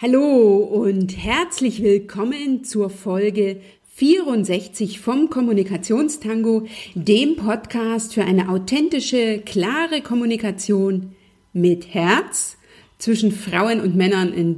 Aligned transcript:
Hallo 0.00 0.58
und 0.58 1.16
herzlich 1.16 1.82
willkommen 1.82 2.62
zur 2.62 2.88
Folge 2.88 3.60
64 3.96 5.00
vom 5.00 5.28
Kommunikationstango, 5.28 6.68
dem 6.94 7.34
Podcast 7.34 8.14
für 8.14 8.22
eine 8.22 8.48
authentische, 8.48 9.40
klare 9.44 10.00
Kommunikation 10.00 11.16
mit 11.52 11.92
Herz 11.94 12.58
zwischen 12.98 13.32
Frauen 13.32 13.80
und 13.80 13.96
Männern 13.96 14.32
im 14.32 14.54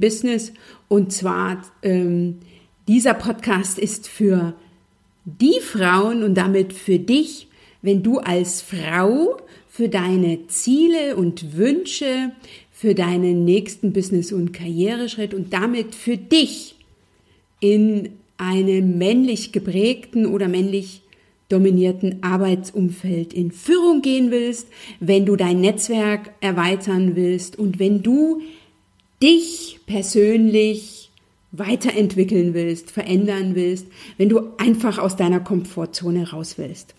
Business. 0.00 0.52
Und 0.88 1.12
zwar, 1.12 1.62
ähm, 1.82 2.40
dieser 2.88 3.14
Podcast 3.14 3.78
ist 3.78 4.08
für 4.08 4.54
die 5.24 5.60
Frauen 5.60 6.24
und 6.24 6.34
damit 6.34 6.72
für 6.72 6.98
dich, 6.98 7.46
wenn 7.80 8.02
du 8.02 8.18
als 8.18 8.60
Frau 8.60 9.36
für 9.68 9.88
deine 9.88 10.46
Ziele 10.48 11.16
und 11.16 11.56
Wünsche, 11.56 12.32
für 12.84 12.94
deinen 12.94 13.46
nächsten 13.46 13.94
Business- 13.94 14.30
und 14.30 14.52
Karriereschritt 14.52 15.32
und 15.32 15.54
damit 15.54 15.94
für 15.94 16.18
dich 16.18 16.74
in 17.58 18.10
einem 18.36 18.98
männlich 18.98 19.52
geprägten 19.52 20.26
oder 20.26 20.48
männlich 20.48 21.00
dominierten 21.48 22.22
Arbeitsumfeld 22.22 23.32
in 23.32 23.52
Führung 23.52 24.02
gehen 24.02 24.30
willst, 24.30 24.68
wenn 25.00 25.24
du 25.24 25.34
dein 25.34 25.62
Netzwerk 25.62 26.34
erweitern 26.42 27.16
willst 27.16 27.58
und 27.58 27.78
wenn 27.78 28.02
du 28.02 28.42
dich 29.22 29.80
persönlich 29.86 31.10
weiterentwickeln 31.52 32.52
willst, 32.52 32.90
verändern 32.90 33.54
willst, 33.54 33.86
wenn 34.18 34.28
du 34.28 34.40
einfach 34.58 34.98
aus 34.98 35.16
deiner 35.16 35.40
Komfortzone 35.40 36.32
raus 36.32 36.58
willst. 36.58 36.94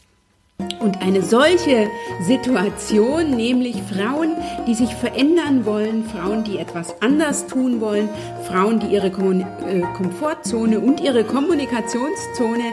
Und 0.79 1.01
eine 1.01 1.21
solche 1.21 1.89
Situation, 2.21 3.31
nämlich 3.31 3.81
Frauen, 3.83 4.35
die 4.67 4.75
sich 4.75 4.93
verändern 4.93 5.65
wollen, 5.65 6.05
Frauen, 6.05 6.43
die 6.43 6.59
etwas 6.59 7.01
anders 7.01 7.47
tun 7.47 7.81
wollen, 7.81 8.07
Frauen, 8.47 8.79
die 8.79 8.93
ihre 8.93 9.07
äh, 9.07 9.81
Komfortzone 9.97 10.79
und 10.79 11.01
ihre 11.01 11.23
Kommunikationszone 11.23 12.65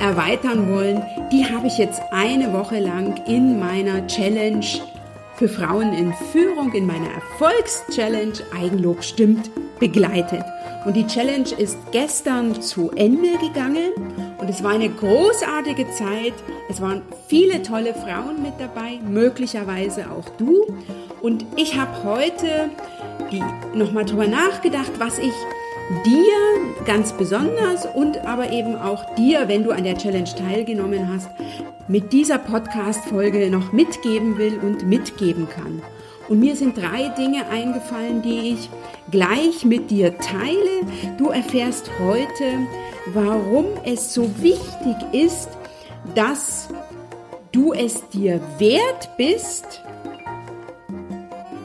erweitern 0.00 0.72
wollen, 0.72 1.02
die 1.32 1.44
habe 1.44 1.66
ich 1.66 1.78
jetzt 1.78 2.00
eine 2.12 2.52
Woche 2.52 2.78
lang 2.78 3.20
in 3.26 3.58
meiner 3.58 4.06
Challenge 4.06 4.64
für 5.34 5.48
Frauen 5.48 5.92
in 5.92 6.12
Führung, 6.32 6.72
in 6.72 6.86
meiner 6.86 7.08
Erfolgschallenge 7.10 8.34
Eigenlob 8.56 9.02
stimmt, 9.04 9.50
begleitet. 9.78 10.44
Und 10.84 10.96
die 10.96 11.06
Challenge 11.06 11.50
ist 11.58 11.76
gestern 11.92 12.60
zu 12.62 12.90
Ende 12.92 13.36
gegangen 13.38 13.92
und 14.48 14.54
es 14.54 14.64
war 14.64 14.70
eine 14.70 14.88
großartige 14.88 15.90
Zeit. 15.90 16.32
Es 16.70 16.80
waren 16.80 17.02
viele 17.26 17.62
tolle 17.62 17.92
Frauen 17.92 18.42
mit 18.42 18.54
dabei, 18.58 18.98
möglicherweise 19.06 20.06
auch 20.10 20.26
du. 20.38 20.64
Und 21.20 21.44
ich 21.56 21.78
habe 21.78 22.02
heute 22.02 22.70
nochmal 23.74 24.06
drüber 24.06 24.26
nachgedacht, 24.26 24.92
was 24.96 25.18
ich 25.18 25.34
dir 26.06 26.32
ganz 26.86 27.12
besonders 27.12 27.84
und 27.94 28.24
aber 28.24 28.50
eben 28.50 28.74
auch 28.74 29.14
dir, 29.16 29.48
wenn 29.48 29.64
du 29.64 29.70
an 29.70 29.84
der 29.84 29.98
Challenge 29.98 30.30
teilgenommen 30.34 31.12
hast, 31.12 31.28
mit 31.86 32.14
dieser 32.14 32.38
Podcast-Folge 32.38 33.50
noch 33.50 33.72
mitgeben 33.72 34.38
will 34.38 34.58
und 34.62 34.86
mitgeben 34.86 35.46
kann. 35.50 35.82
Und 36.30 36.40
mir 36.40 36.56
sind 36.56 36.78
drei 36.78 37.08
Dinge 37.18 37.50
eingefallen, 37.50 38.22
die 38.22 38.54
ich 38.54 38.70
gleich 39.10 39.66
mit 39.66 39.90
dir 39.90 40.16
teile. 40.16 40.86
Du 41.18 41.28
erfährst 41.28 41.90
heute, 42.00 42.66
warum 43.14 43.66
es 43.84 44.14
so 44.14 44.28
wichtig 44.42 44.96
ist, 45.12 45.48
dass 46.14 46.68
du 47.52 47.72
es 47.72 48.08
dir 48.10 48.40
wert 48.58 49.10
bist, 49.16 49.82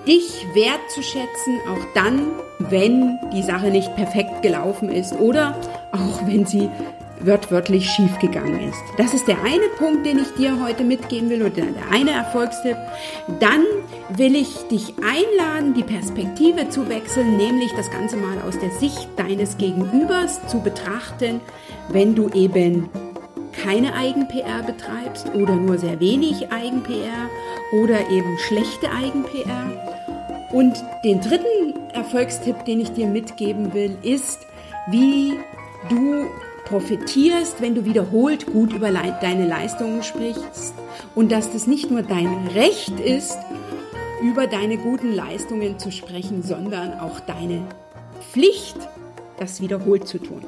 dich 0.07 0.45
wertzuschätzen, 0.53 1.59
auch 1.69 1.85
dann, 1.93 2.31
wenn 2.59 3.17
die 3.33 3.43
Sache 3.43 3.67
nicht 3.67 3.95
perfekt 3.95 4.41
gelaufen 4.41 4.89
ist 4.89 5.13
oder 5.13 5.55
auch 5.91 6.25
wenn 6.27 6.45
sie 6.45 6.69
wörtwörtlich 7.25 7.89
schiefgegangen 7.89 8.69
ist. 8.69 8.83
Das 8.97 9.13
ist 9.13 9.27
der 9.27 9.41
eine 9.43 9.67
Punkt, 9.77 10.05
den 10.05 10.19
ich 10.19 10.33
dir 10.33 10.61
heute 10.61 10.83
mitgeben 10.83 11.29
will 11.29 11.41
oder 11.41 11.51
der 11.51 11.91
eine 11.91 12.11
Erfolgstipp. 12.11 12.77
Dann 13.39 13.63
will 14.09 14.35
ich 14.35 14.55
dich 14.69 14.93
einladen, 14.97 15.73
die 15.73 15.83
Perspektive 15.83 16.69
zu 16.69 16.89
wechseln, 16.89 17.37
nämlich 17.37 17.71
das 17.73 17.89
Ganze 17.91 18.17
mal 18.17 18.39
aus 18.47 18.59
der 18.59 18.71
Sicht 18.71 19.07
deines 19.17 19.57
Gegenübers 19.57 20.45
zu 20.47 20.59
betrachten, 20.59 21.41
wenn 21.89 22.15
du 22.15 22.29
eben 22.29 22.89
keine 23.63 23.93
Eigen-PR 23.93 24.63
betreibst 24.63 25.33
oder 25.33 25.55
nur 25.55 25.77
sehr 25.77 25.99
wenig 25.99 26.51
Eigen-PR 26.51 27.29
oder 27.71 28.09
eben 28.09 28.37
schlechte 28.47 28.89
Eigen-PR. 28.89 29.93
Und 30.51 30.75
den 31.03 31.21
dritten 31.21 31.73
Erfolgstipp, 31.93 32.65
den 32.65 32.79
ich 32.79 32.91
dir 32.91 33.07
mitgeben 33.07 33.73
will, 33.73 33.97
ist, 34.03 34.39
wie 34.89 35.33
du 35.89 36.25
profitierst, 36.65 37.61
wenn 37.61 37.75
du 37.75 37.85
wiederholt 37.85 38.45
gut 38.47 38.73
über 38.73 38.91
deine 38.91 39.47
Leistungen 39.47 40.03
sprichst 40.03 40.73
und 41.15 41.31
dass 41.31 41.51
das 41.51 41.67
nicht 41.67 41.91
nur 41.91 42.01
dein 42.01 42.47
Recht 42.53 42.99
ist, 42.99 43.37
über 44.21 44.47
deine 44.47 44.77
guten 44.77 45.13
Leistungen 45.13 45.77
zu 45.79 45.91
sprechen, 45.91 46.43
sondern 46.43 46.99
auch 46.99 47.19
deine 47.19 47.61
Pflicht, 48.31 48.77
das 49.37 49.61
wiederholt 49.61 50.07
zu 50.07 50.17
tun. 50.17 50.45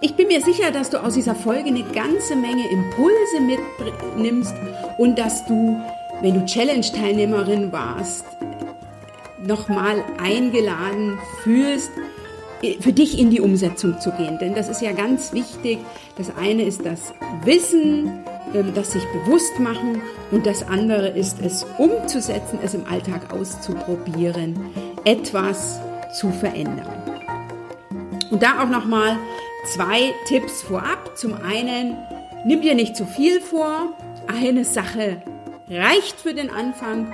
Ich 0.00 0.16
bin 0.16 0.26
mir 0.26 0.42
sicher, 0.42 0.70
dass 0.70 0.90
du 0.90 1.02
aus 1.02 1.14
dieser 1.14 1.34
Folge 1.34 1.68
eine 1.68 1.84
ganze 1.84 2.36
Menge 2.36 2.68
Impulse 2.70 3.40
mitnimmst 3.40 4.54
und 4.98 5.18
dass 5.18 5.46
du, 5.46 5.80
wenn 6.20 6.34
du 6.34 6.44
Challenge-Teilnehmerin 6.44 7.72
warst, 7.72 8.26
nochmal 9.46 10.04
eingeladen 10.18 11.18
fühlst, 11.42 11.90
für 12.80 12.92
dich 12.92 13.18
in 13.18 13.30
die 13.30 13.40
Umsetzung 13.40 14.00
zu 14.00 14.10
gehen. 14.12 14.38
Denn 14.38 14.54
das 14.54 14.68
ist 14.68 14.82
ja 14.82 14.92
ganz 14.92 15.32
wichtig. 15.32 15.78
Das 16.16 16.34
eine 16.36 16.62
ist 16.62 16.84
das 16.84 17.12
Wissen, 17.44 18.24
ähm, 18.54 18.72
das 18.74 18.92
sich 18.92 19.04
bewusst 19.12 19.58
machen 19.58 20.02
und 20.30 20.46
das 20.46 20.66
andere 20.66 21.08
ist 21.08 21.38
es 21.42 21.66
umzusetzen, 21.78 22.58
es 22.62 22.74
im 22.74 22.86
Alltag 22.86 23.32
auszuprobieren, 23.32 24.58
etwas 25.04 25.80
zu 26.18 26.30
verändern. 26.30 26.86
Und 28.30 28.42
da 28.42 28.62
auch 28.62 28.68
nochmal 28.68 29.18
zwei 29.64 30.12
Tipps 30.26 30.62
vorab. 30.62 31.16
Zum 31.16 31.34
einen, 31.34 31.96
nimm 32.44 32.62
dir 32.62 32.74
nicht 32.74 32.96
zu 32.96 33.06
viel 33.06 33.40
vor. 33.40 33.92
Eine 34.26 34.64
Sache 34.64 35.22
reicht 35.68 36.20
für 36.20 36.34
den 36.34 36.50
Anfang. 36.50 37.12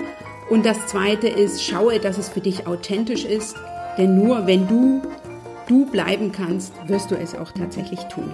Und 0.48 0.66
das 0.66 0.86
zweite 0.86 1.28
ist, 1.28 1.64
schaue, 1.64 2.00
dass 2.00 2.18
es 2.18 2.28
für 2.28 2.40
dich 2.40 2.66
authentisch 2.66 3.24
ist. 3.24 3.56
Denn 3.98 4.16
nur 4.16 4.46
wenn 4.46 4.66
du 4.66 5.02
du 5.70 5.86
bleiben 5.86 6.32
kannst, 6.32 6.72
wirst 6.88 7.10
du 7.10 7.14
es 7.14 7.34
auch 7.34 7.52
tatsächlich 7.52 8.00
tun. 8.06 8.30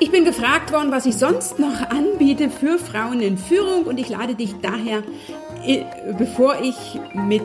Ich 0.00 0.12
bin 0.12 0.24
gefragt 0.24 0.72
worden, 0.72 0.92
was 0.92 1.06
ich 1.06 1.16
sonst 1.16 1.58
noch 1.58 1.90
anbiete 1.90 2.50
für 2.50 2.78
Frauen 2.78 3.20
in 3.20 3.36
Führung 3.36 3.84
und 3.84 3.98
ich 3.98 4.08
lade 4.08 4.36
dich 4.36 4.54
daher, 4.62 5.02
äh, 5.66 5.84
bevor 6.16 6.60
ich 6.62 7.00
mit 7.14 7.42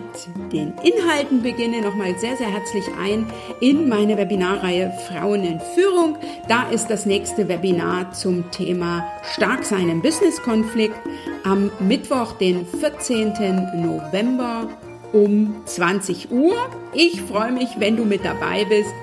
den 0.52 0.74
Inhalten 0.84 1.42
beginne, 1.42 1.82
nochmal 1.82 2.18
sehr, 2.20 2.38
sehr 2.38 2.52
herzlich 2.52 2.86
ein 3.02 3.26
in 3.60 3.90
meine 3.90 4.18
Webinarreihe 4.18 4.94
Frauen 5.10 5.44
in 5.44 5.60
Führung. 5.74 6.18
Da 6.48 6.70
ist 6.70 6.88
das 6.88 7.08
nächste 7.08 7.50
Webinar 7.50 8.12
zum 8.12 8.52
Thema 8.52 9.04
Starksein 9.34 9.90
im 9.90 10.04
Business-Konflikt 10.04 11.00
am 11.44 11.72
Mittwoch, 11.80 12.34
den 12.34 12.68
14. 12.68 13.34
November 13.82 14.70
um 15.14 15.56
20 15.66 16.32
Uhr. 16.32 16.56
Ich 16.94 17.22
freue 17.22 17.52
mich, 17.52 17.70
wenn 17.78 17.96
du 17.96 18.04
mit 18.04 18.26
dabei 18.26 18.66
bist. 18.66 18.94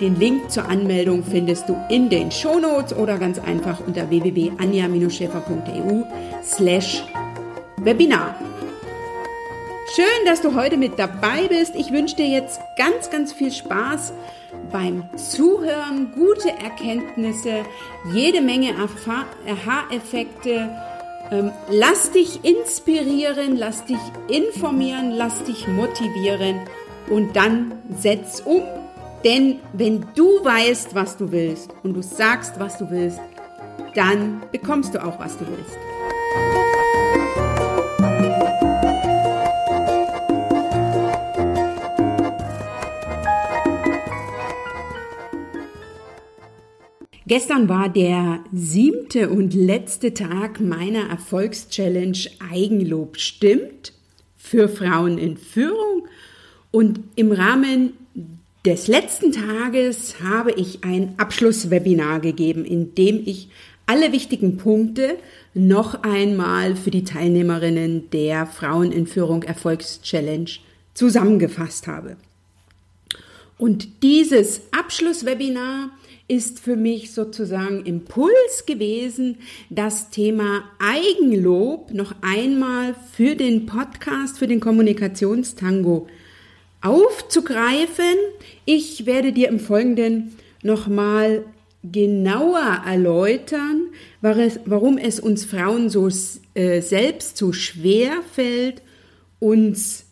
Den 0.00 0.18
Link 0.18 0.50
zur 0.50 0.68
Anmeldung 0.68 1.22
findest 1.22 1.68
du 1.68 1.76
in 1.88 2.08
den 2.08 2.30
Shownotes 2.30 2.96
oder 2.96 3.18
ganz 3.18 3.38
einfach 3.38 3.80
unter 3.86 4.08
www.anja-schäfer.eu 4.10 6.04
slash 6.42 7.04
Webinar. 7.76 8.34
Schön, 9.94 10.24
dass 10.24 10.40
du 10.40 10.54
heute 10.54 10.76
mit 10.76 10.98
dabei 10.98 11.48
bist. 11.48 11.74
Ich 11.74 11.92
wünsche 11.92 12.16
dir 12.16 12.28
jetzt 12.28 12.60
ganz, 12.76 13.10
ganz 13.10 13.32
viel 13.32 13.50
Spaß 13.50 14.12
beim 14.70 15.04
Zuhören, 15.16 16.12
gute 16.14 16.50
Erkenntnisse, 16.50 17.64
jede 18.12 18.40
Menge 18.40 18.74
Aha-Effekte 18.76 20.70
ähm, 21.30 21.52
lass 21.68 22.10
dich 22.10 22.44
inspirieren, 22.44 23.56
lass 23.56 23.84
dich 23.84 23.98
informieren, 24.28 25.12
lass 25.12 25.42
dich 25.44 25.66
motivieren 25.68 26.60
und 27.08 27.34
dann 27.36 27.72
setz 27.98 28.40
um. 28.40 28.62
Denn 29.24 29.60
wenn 29.72 30.06
du 30.14 30.44
weißt, 30.44 30.94
was 30.94 31.16
du 31.16 31.30
willst 31.30 31.70
und 31.82 31.94
du 31.94 32.02
sagst, 32.02 32.58
was 32.58 32.78
du 32.78 32.90
willst, 32.90 33.20
dann 33.94 34.42
bekommst 34.50 34.94
du 34.94 35.04
auch, 35.04 35.18
was 35.18 35.36
du 35.36 35.46
willst. 35.46 35.78
Gestern 47.30 47.68
war 47.68 47.88
der 47.88 48.40
siebte 48.52 49.30
und 49.30 49.54
letzte 49.54 50.14
Tag 50.14 50.58
meiner 50.58 51.08
Erfolgschallenge 51.10 52.28
Eigenlob 52.52 53.18
stimmt 53.18 53.92
für 54.36 54.68
Frauen 54.68 55.16
in 55.16 55.36
Führung. 55.36 56.08
Und 56.72 56.98
im 57.14 57.30
Rahmen 57.30 57.92
des 58.66 58.88
letzten 58.88 59.30
Tages 59.30 60.20
habe 60.20 60.50
ich 60.50 60.82
ein 60.82 61.14
Abschlusswebinar 61.18 62.18
gegeben, 62.18 62.64
in 62.64 62.96
dem 62.96 63.22
ich 63.24 63.48
alle 63.86 64.10
wichtigen 64.10 64.56
Punkte 64.56 65.16
noch 65.54 66.02
einmal 66.02 66.74
für 66.74 66.90
die 66.90 67.04
Teilnehmerinnen 67.04 68.10
der 68.10 68.44
Frauen 68.44 68.90
in 68.90 69.06
Führung 69.06 69.44
Erfolgschallenge 69.44 70.50
zusammengefasst 70.94 71.86
habe. 71.86 72.16
Und 73.56 74.02
dieses 74.02 74.62
Abschlusswebinar 74.72 75.90
ist 76.30 76.60
für 76.60 76.76
mich 76.76 77.12
sozusagen 77.12 77.84
Impuls 77.84 78.64
gewesen, 78.64 79.38
das 79.68 80.10
Thema 80.10 80.62
Eigenlob 80.78 81.92
noch 81.92 82.14
einmal 82.22 82.94
für 83.12 83.34
den 83.34 83.66
Podcast, 83.66 84.38
für 84.38 84.46
den 84.46 84.60
Kommunikationstango 84.60 86.06
aufzugreifen. 86.82 88.14
Ich 88.64 89.06
werde 89.06 89.32
dir 89.32 89.48
im 89.48 89.58
Folgenden 89.58 90.36
nochmal 90.62 91.44
genauer 91.82 92.84
erläutern, 92.86 93.88
warum 94.20 94.98
es 94.98 95.18
uns 95.18 95.44
Frauen 95.44 95.90
so 95.90 96.08
äh, 96.54 96.80
selbst 96.80 97.38
so 97.38 97.52
schwer 97.52 98.22
fällt, 98.32 98.82
uns 99.40 100.04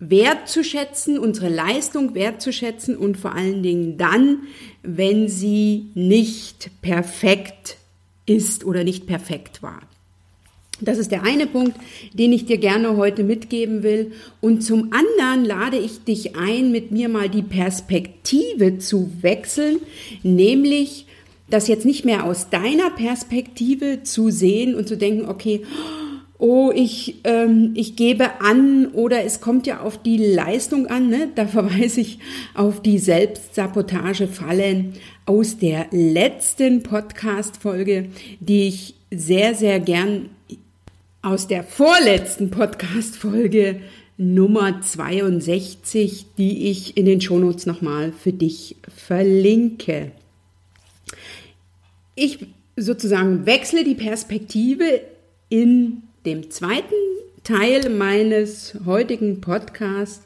wertzuschätzen, 0.00 1.18
unsere 1.18 1.48
Leistung 1.48 2.14
wertzuschätzen 2.14 2.96
und 2.96 3.16
vor 3.16 3.34
allen 3.34 3.62
Dingen 3.62 3.98
dann, 3.98 4.40
wenn 4.82 5.28
sie 5.28 5.86
nicht 5.94 6.70
perfekt 6.82 7.76
ist 8.26 8.64
oder 8.64 8.82
nicht 8.82 9.06
perfekt 9.06 9.62
war. 9.62 9.80
Das 10.80 10.96
ist 10.96 11.10
der 11.10 11.24
eine 11.24 11.46
Punkt, 11.46 11.76
den 12.14 12.32
ich 12.32 12.46
dir 12.46 12.56
gerne 12.56 12.96
heute 12.96 13.22
mitgeben 13.22 13.82
will. 13.82 14.12
Und 14.40 14.62
zum 14.62 14.92
anderen 14.92 15.44
lade 15.44 15.76
ich 15.76 16.04
dich 16.04 16.36
ein, 16.36 16.72
mit 16.72 16.90
mir 16.90 17.10
mal 17.10 17.28
die 17.28 17.42
Perspektive 17.42 18.78
zu 18.78 19.12
wechseln, 19.20 19.78
nämlich 20.22 21.06
das 21.50 21.68
jetzt 21.68 21.84
nicht 21.84 22.04
mehr 22.04 22.24
aus 22.24 22.48
deiner 22.48 22.90
Perspektive 22.90 24.02
zu 24.04 24.30
sehen 24.30 24.74
und 24.74 24.88
zu 24.88 24.96
denken, 24.96 25.28
okay, 25.28 25.62
ich, 26.74 27.16
ähm, 27.24 27.72
ich 27.74 27.96
gebe 27.96 28.40
an 28.40 28.86
oder 28.92 29.24
es 29.24 29.40
kommt 29.40 29.66
ja 29.66 29.80
auf 29.80 30.02
die 30.02 30.16
Leistung 30.16 30.86
an. 30.86 31.08
Ne? 31.08 31.28
Da 31.34 31.46
verweise 31.46 32.00
ich 32.00 32.18
auf 32.54 32.80
die 32.82 32.98
Selbstsabotage-Fallen 32.98 34.94
aus 35.26 35.58
der 35.58 35.86
letzten 35.90 36.82
Podcast-Folge, 36.82 38.08
die 38.40 38.68
ich 38.68 38.94
sehr, 39.10 39.54
sehr 39.54 39.80
gern 39.80 40.30
aus 41.22 41.46
der 41.46 41.62
vorletzten 41.62 42.50
Podcast-Folge 42.50 43.80
Nummer 44.16 44.80
62, 44.80 46.26
die 46.38 46.70
ich 46.70 46.96
in 46.96 47.04
den 47.04 47.20
Shownotes 47.20 47.66
nochmal 47.66 48.12
für 48.12 48.32
dich 48.32 48.76
verlinke. 48.88 50.12
Ich 52.14 52.46
sozusagen 52.76 53.44
wechsle 53.44 53.84
die 53.84 53.94
Perspektive 53.94 55.02
in 55.50 56.02
dem 56.26 56.50
zweiten 56.50 56.94
Teil 57.44 57.88
meines 57.88 58.76
heutigen 58.84 59.40
Podcasts 59.40 60.22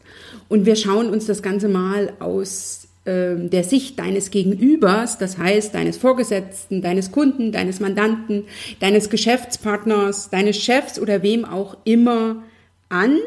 und 0.48 0.66
wir 0.66 0.76
schauen 0.76 1.08
uns 1.08 1.26
das 1.26 1.42
Ganze 1.42 1.68
mal 1.68 2.12
aus 2.18 2.88
äh, 3.04 3.36
der 3.36 3.62
Sicht 3.62 3.98
deines 3.98 4.30
Gegenübers, 4.30 5.18
das 5.18 5.38
heißt 5.38 5.74
deines 5.74 5.96
Vorgesetzten, 5.96 6.82
deines 6.82 7.12
Kunden, 7.12 7.52
deines 7.52 7.78
Mandanten, 7.78 8.44
deines 8.80 9.10
Geschäftspartners, 9.10 10.30
deines 10.30 10.56
Chefs 10.56 10.98
oder 10.98 11.22
wem 11.22 11.44
auch 11.44 11.76
immer 11.84 12.42
an, 12.88 13.18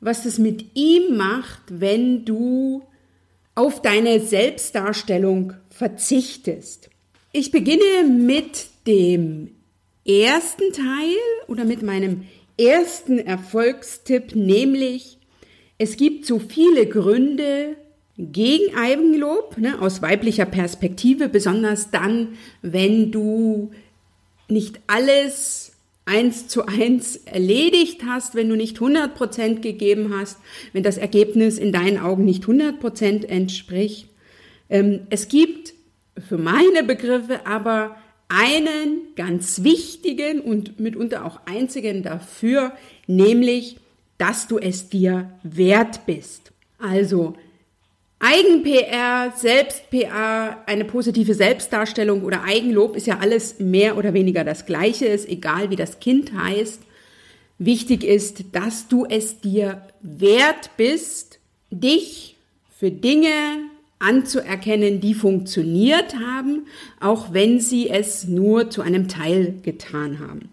was 0.00 0.24
es 0.24 0.38
mit 0.38 0.76
ihm 0.76 1.16
macht, 1.16 1.62
wenn 1.68 2.24
du 2.24 2.82
auf 3.54 3.82
deine 3.82 4.20
Selbstdarstellung 4.20 5.54
verzichtest. 5.70 6.90
Ich 7.32 7.50
beginne 7.50 8.04
mit 8.08 8.66
dem 8.86 9.50
ersten 10.04 10.72
Teil 10.72 11.16
oder 11.46 11.64
mit 11.64 11.82
meinem 11.82 12.24
ersten 12.58 13.18
Erfolgstipp, 13.18 14.34
nämlich 14.34 15.18
es 15.78 15.96
gibt 15.96 16.26
so 16.26 16.38
viele 16.38 16.86
Gründe 16.86 17.76
gegen 18.18 18.76
Eigenlob 18.76 19.58
ne, 19.58 19.80
aus 19.80 20.02
weiblicher 20.02 20.44
Perspektive, 20.44 21.28
besonders 21.28 21.90
dann, 21.90 22.36
wenn 22.60 23.10
du 23.10 23.72
nicht 24.48 24.80
alles 24.86 25.72
eins 26.04 26.48
zu 26.48 26.66
eins 26.66 27.16
erledigt 27.16 28.02
hast, 28.06 28.34
wenn 28.34 28.48
du 28.48 28.56
nicht 28.56 28.76
100 28.76 29.14
Prozent 29.14 29.62
gegeben 29.62 30.14
hast, 30.16 30.38
wenn 30.72 30.82
das 30.82 30.98
Ergebnis 30.98 31.58
in 31.58 31.72
deinen 31.72 31.98
Augen 31.98 32.24
nicht 32.24 32.42
100 32.42 32.80
Prozent 32.80 33.28
entspricht. 33.28 34.08
Ähm, 34.68 35.00
es 35.10 35.28
gibt 35.28 35.74
für 36.18 36.38
meine 36.38 36.82
Begriffe 36.82 37.46
aber 37.46 37.96
einen 38.32 39.14
ganz 39.14 39.62
wichtigen 39.62 40.40
und 40.40 40.80
mitunter 40.80 41.26
auch 41.26 41.40
einzigen 41.44 42.02
dafür, 42.02 42.72
nämlich, 43.06 43.76
dass 44.16 44.48
du 44.48 44.58
es 44.58 44.88
dir 44.88 45.30
wert 45.42 46.06
bist. 46.06 46.52
Also 46.78 47.34
Eigen-PR, 48.20 49.32
Selbst-PR, 49.36 50.62
eine 50.66 50.84
positive 50.84 51.34
Selbstdarstellung 51.34 52.22
oder 52.24 52.44
Eigenlob 52.44 52.96
ist 52.96 53.06
ja 53.06 53.18
alles 53.18 53.58
mehr 53.58 53.98
oder 53.98 54.14
weniger 54.14 54.44
das 54.44 54.64
Gleiche, 54.64 55.06
ist 55.06 55.28
egal 55.28 55.70
wie 55.70 55.76
das 55.76 56.00
Kind 56.00 56.32
heißt. 56.32 56.80
Wichtig 57.58 58.04
ist, 58.04 58.44
dass 58.52 58.88
du 58.88 59.04
es 59.04 59.40
dir 59.40 59.82
wert 60.00 60.70
bist, 60.76 61.38
dich 61.70 62.36
für 62.78 62.90
Dinge 62.90 63.30
anzuerkennen, 64.02 65.00
die 65.00 65.14
funktioniert 65.14 66.14
haben, 66.16 66.66
auch 67.00 67.32
wenn 67.32 67.60
sie 67.60 67.88
es 67.88 68.24
nur 68.24 68.70
zu 68.70 68.82
einem 68.82 69.08
Teil 69.08 69.54
getan 69.62 70.18
haben. 70.18 70.48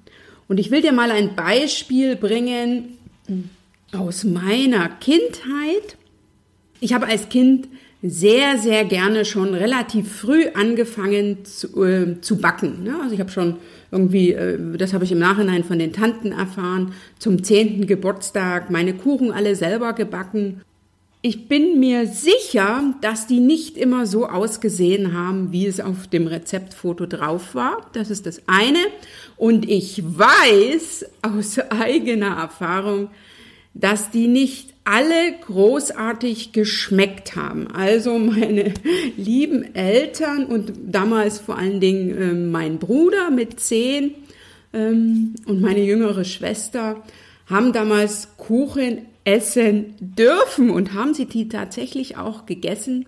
Und 0.47 0.59
ich 0.59 0.71
will 0.71 0.81
dir 0.81 0.93
mal 0.93 1.11
ein 1.11 1.35
Beispiel 1.35 2.15
bringen 2.15 2.97
aus 3.91 4.23
meiner 4.23 4.89
Kindheit. 4.89 5.97
Ich 6.79 6.93
habe 6.93 7.07
als 7.07 7.29
Kind 7.29 7.67
sehr, 8.01 8.57
sehr 8.57 8.85
gerne 8.85 9.25
schon 9.25 9.53
relativ 9.53 10.11
früh 10.11 10.45
angefangen 10.53 11.43
zu, 11.43 11.83
äh, 11.83 12.21
zu 12.21 12.37
backen. 12.37 12.83
Ne? 12.83 12.95
Also 13.01 13.13
ich 13.13 13.19
habe 13.19 13.29
schon 13.29 13.57
irgendwie, 13.91 14.31
äh, 14.31 14.57
das 14.77 14.93
habe 14.93 15.03
ich 15.03 15.11
im 15.11 15.19
Nachhinein 15.19 15.65
von 15.65 15.79
den 15.79 15.91
Tanten 15.91 16.31
erfahren, 16.31 16.93
zum 17.17 17.43
zehnten 17.43 17.87
Geburtstag 17.87 18.69
meine 18.69 18.93
Kuchen 18.93 19.31
alle 19.31 19.55
selber 19.55 19.93
gebacken 19.93 20.61
ich 21.21 21.49
bin 21.49 21.81
mir 21.81 22.07
sicher, 22.07 22.93
dass 23.01 23.27
die 23.27 23.41
nicht 23.41 23.75
immer 23.75 24.05
so 24.05 24.27
ausgesehen 24.27 25.13
haben, 25.13 25.51
wie 25.51 25.65
es 25.65 25.81
auf 25.81 26.07
dem 26.07 26.27
Rezeptfoto 26.27 27.07
drauf 27.07 27.55
war. 27.55 27.89
Das 27.91 28.09
ist 28.09 28.25
das 28.25 28.41
eine. 28.47 28.79
Und 29.35 29.69
ich 29.69 30.01
weiß 30.01 31.05
aus 31.21 31.59
eigener 31.59 32.37
Erfahrung, 32.37 33.09
dass 33.73 34.11
die 34.11 34.27
nicht 34.27 34.73
alle 34.85 35.33
großartig 35.45 36.53
geschmeckt 36.53 37.35
haben. 37.35 37.67
Also 37.67 38.17
meine 38.17 38.73
lieben 39.17 39.75
Eltern 39.75 40.45
und 40.45 40.71
damals 40.87 41.39
vor 41.39 41.57
allen 41.57 41.81
Dingen 41.81 42.17
äh, 42.17 42.33
mein 42.33 42.79
Bruder 42.79 43.29
mit 43.29 43.59
zehn 43.59 44.15
ähm, 44.73 45.35
und 45.45 45.59
meine 45.59 45.83
jüngere 45.83 46.23
Schwester 46.23 47.03
haben 47.47 47.73
damals 47.73 48.29
Kuchen 48.37 49.08
essen 49.29 49.95
dürfen 49.99 50.69
und 50.69 50.93
haben 50.93 51.13
sie 51.13 51.25
die 51.25 51.49
tatsächlich 51.49 52.17
auch 52.17 52.45
gegessen, 52.45 53.05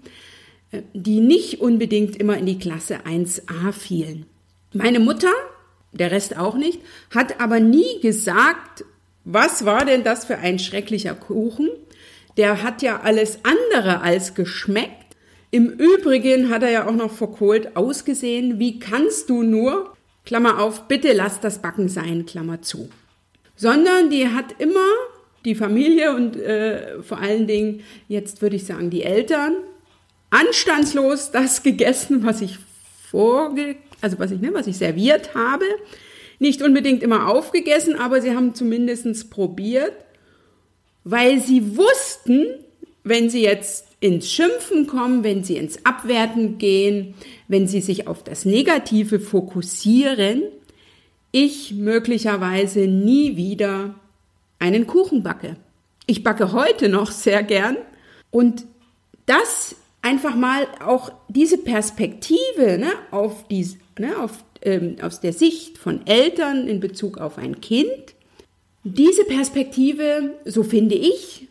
äh, 0.71 0.83
die 0.93 1.19
nicht 1.19 1.61
unbedingt 1.61 2.15
immer 2.15 2.37
in 2.37 2.45
die 2.45 2.59
Klasse 2.59 2.99
1a 3.05 3.71
fielen. 3.71 4.25
Meine 4.73 4.99
Mutter, 4.99 5.31
der 5.91 6.11
Rest 6.11 6.37
auch 6.37 6.55
nicht, 6.55 6.79
hat 7.13 7.41
aber 7.41 7.59
nie 7.59 7.99
gesagt, 8.01 8.85
was 9.25 9.65
war 9.65 9.85
denn 9.85 10.03
das 10.03 10.25
für 10.25 10.37
ein 10.37 10.59
schrecklicher 10.59 11.15
Kuchen? 11.15 11.69
Der 12.37 12.63
hat 12.63 12.81
ja 12.81 13.01
alles 13.01 13.39
andere 13.43 14.01
als 14.01 14.33
geschmeckt. 14.35 15.17
Im 15.51 15.67
Übrigen 15.69 16.49
hat 16.49 16.63
er 16.63 16.71
ja 16.71 16.87
auch 16.87 16.95
noch 16.95 17.11
verkohlt 17.11 17.75
ausgesehen. 17.75 18.57
Wie 18.57 18.79
kannst 18.79 19.29
du 19.29 19.43
nur, 19.43 19.93
Klammer 20.25 20.59
auf, 20.59 20.87
bitte 20.87 21.11
lass 21.11 21.41
das 21.41 21.61
Backen 21.61 21.89
sein, 21.89 22.25
Klammer 22.25 22.61
zu. 22.61 22.89
Sondern 23.57 24.09
die 24.09 24.29
hat 24.29 24.55
immer 24.59 24.87
die 25.45 25.55
Familie 25.55 26.15
und 26.15 26.35
äh, 26.35 27.01
vor 27.01 27.19
allen 27.19 27.47
Dingen, 27.47 27.81
jetzt 28.07 28.41
würde 28.41 28.55
ich 28.55 28.65
sagen, 28.65 28.89
die 28.89 29.03
Eltern, 29.03 29.55
anstandslos 30.29 31.31
das 31.31 31.63
gegessen, 31.63 32.23
was 32.25 32.41
ich 32.41 32.57
vorge, 33.09 33.75
also 34.01 34.19
was 34.19 34.31
ich, 34.31 34.41
ne, 34.41 34.53
was 34.53 34.67
ich 34.67 34.77
serviert 34.77 35.35
habe. 35.35 35.65
Nicht 36.39 36.61
unbedingt 36.63 37.03
immer 37.03 37.27
aufgegessen, 37.27 37.95
aber 37.95 38.21
sie 38.21 38.35
haben 38.35 38.55
zumindest 38.55 39.29
probiert, 39.29 39.93
weil 41.03 41.39
sie 41.39 41.77
wussten, 41.77 42.47
wenn 43.03 43.29
sie 43.29 43.43
jetzt 43.43 43.85
ins 43.99 44.31
Schimpfen 44.31 44.87
kommen, 44.87 45.23
wenn 45.23 45.43
sie 45.43 45.57
ins 45.57 45.85
Abwerten 45.85 46.57
gehen, 46.57 47.13
wenn 47.47 47.67
sie 47.67 47.81
sich 47.81 48.07
auf 48.07 48.23
das 48.23 48.45
Negative 48.45 49.19
fokussieren, 49.19 50.41
ich 51.31 51.73
möglicherweise 51.73 52.87
nie 52.87 53.37
wieder 53.37 53.95
einen 54.61 54.87
Kuchen 54.87 55.23
backe. 55.23 55.57
Ich 56.05 56.23
backe 56.23 56.53
heute 56.53 56.87
noch 56.87 57.11
sehr 57.11 57.43
gern. 57.43 57.77
Und 58.29 58.65
das 59.25 59.75
einfach 60.01 60.35
mal 60.35 60.67
auch 60.83 61.11
diese 61.27 61.57
Perspektive 61.57 62.77
ne, 62.77 62.91
auf, 63.11 63.47
die, 63.47 63.67
ne, 63.99 64.17
auf, 64.17 64.43
ähm, 64.61 64.95
aus 65.01 65.19
der 65.19 65.33
Sicht 65.33 65.77
von 65.77 66.05
Eltern 66.07 66.67
in 66.67 66.79
Bezug 66.79 67.17
auf 67.17 67.37
ein 67.37 67.59
Kind, 67.59 68.15
diese 68.83 69.25
Perspektive, 69.25 70.33
so 70.45 70.63
finde 70.63 70.95
ich, 70.95 71.47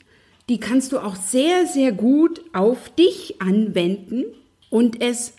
die 0.49 0.59
kannst 0.59 0.91
du 0.91 0.99
auch 0.99 1.15
sehr, 1.15 1.67
sehr 1.67 1.93
gut 1.93 2.43
auf 2.53 2.89
dich 2.97 3.41
anwenden 3.41 4.25
und 4.69 5.01
es 5.01 5.35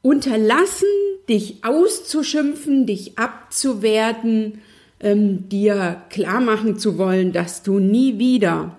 unterlassen, 0.00 0.88
dich 1.28 1.64
auszuschimpfen, 1.64 2.86
dich 2.86 3.18
abzuwerten, 3.18 4.62
ähm, 5.04 5.48
dir 5.48 6.02
klar 6.08 6.40
machen 6.40 6.78
zu 6.78 6.98
wollen, 6.98 7.32
dass 7.32 7.62
du 7.62 7.78
nie 7.78 8.18
wieder 8.18 8.78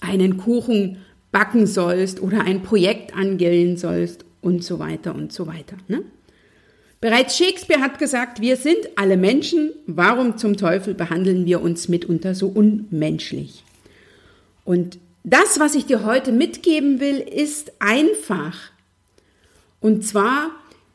einen 0.00 0.36
Kuchen 0.36 0.98
backen 1.32 1.66
sollst 1.66 2.20
oder 2.20 2.42
ein 2.42 2.62
Projekt 2.62 3.16
angehen 3.16 3.76
sollst 3.76 4.24
und 4.42 4.62
so 4.62 4.78
weiter 4.78 5.14
und 5.14 5.32
so 5.32 5.46
weiter. 5.46 5.76
Ne? 5.88 6.02
Bereits 7.00 7.36
Shakespeare 7.36 7.80
hat 7.80 7.98
gesagt, 7.98 8.40
wir 8.40 8.56
sind 8.56 8.78
alle 8.96 9.16
Menschen, 9.16 9.70
warum 9.86 10.36
zum 10.38 10.56
Teufel 10.56 10.94
behandeln 10.94 11.46
wir 11.46 11.62
uns 11.62 11.88
mitunter 11.88 12.34
so 12.34 12.48
unmenschlich? 12.48 13.62
Und 14.64 14.98
das, 15.22 15.60
was 15.60 15.74
ich 15.74 15.86
dir 15.86 16.04
heute 16.04 16.32
mitgeben 16.32 17.00
will, 17.00 17.18
ist 17.18 17.72
einfach. 17.78 18.56
Und 19.80 20.04
zwar 20.04 20.50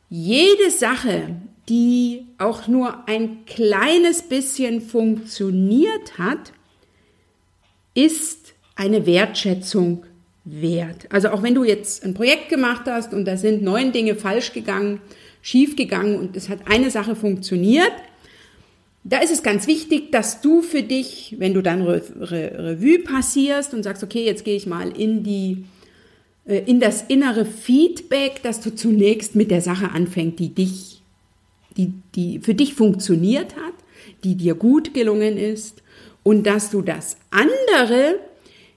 jede 0.08 0.70
Sache, 0.70 1.36
die 1.70 2.26
auch 2.38 2.66
nur 2.66 3.08
ein 3.08 3.46
kleines 3.46 4.22
bisschen 4.22 4.80
funktioniert 4.80 6.18
hat, 6.18 6.52
ist 7.94 8.54
eine 8.74 9.06
Wertschätzung 9.06 10.04
wert. 10.44 11.06
Also 11.10 11.28
auch 11.30 11.42
wenn 11.42 11.54
du 11.54 11.64
jetzt 11.64 12.04
ein 12.04 12.14
Projekt 12.14 12.48
gemacht 12.48 12.82
hast 12.86 13.14
und 13.14 13.24
da 13.24 13.36
sind 13.36 13.62
neun 13.62 13.92
Dinge 13.92 14.16
falsch 14.16 14.52
gegangen, 14.52 15.00
schief 15.42 15.76
gegangen 15.76 16.18
und 16.18 16.36
es 16.36 16.48
hat 16.48 16.60
eine 16.66 16.90
Sache 16.90 17.14
funktioniert, 17.14 17.92
da 19.04 19.18
ist 19.18 19.32
es 19.32 19.42
ganz 19.42 19.66
wichtig, 19.66 20.12
dass 20.12 20.40
du 20.40 20.60
für 20.60 20.82
dich, 20.82 21.36
wenn 21.38 21.54
du 21.54 21.62
dann 21.62 21.82
Re 21.82 22.02
Re 22.20 22.52
Revue 22.58 22.98
passierst 22.98 23.72
und 23.72 23.82
sagst, 23.82 24.02
okay, 24.02 24.24
jetzt 24.24 24.44
gehe 24.44 24.56
ich 24.56 24.66
mal 24.66 24.90
in 24.90 25.22
die 25.22 25.64
äh, 26.44 26.62
in 26.66 26.80
das 26.80 27.02
innere 27.02 27.46
Feedback, 27.46 28.42
dass 28.42 28.60
du 28.60 28.74
zunächst 28.74 29.36
mit 29.36 29.50
der 29.50 29.60
Sache 29.60 29.90
anfängst, 29.92 30.38
die 30.38 30.54
dich, 30.54 30.89
die, 31.80 31.92
die 32.14 32.38
für 32.40 32.54
dich 32.54 32.74
funktioniert 32.74 33.56
hat, 33.56 33.74
die 34.24 34.34
dir 34.34 34.54
gut 34.54 34.94
gelungen 34.94 35.36
ist 35.36 35.82
und 36.22 36.46
dass 36.46 36.70
du 36.70 36.82
das 36.82 37.16
andere 37.30 38.18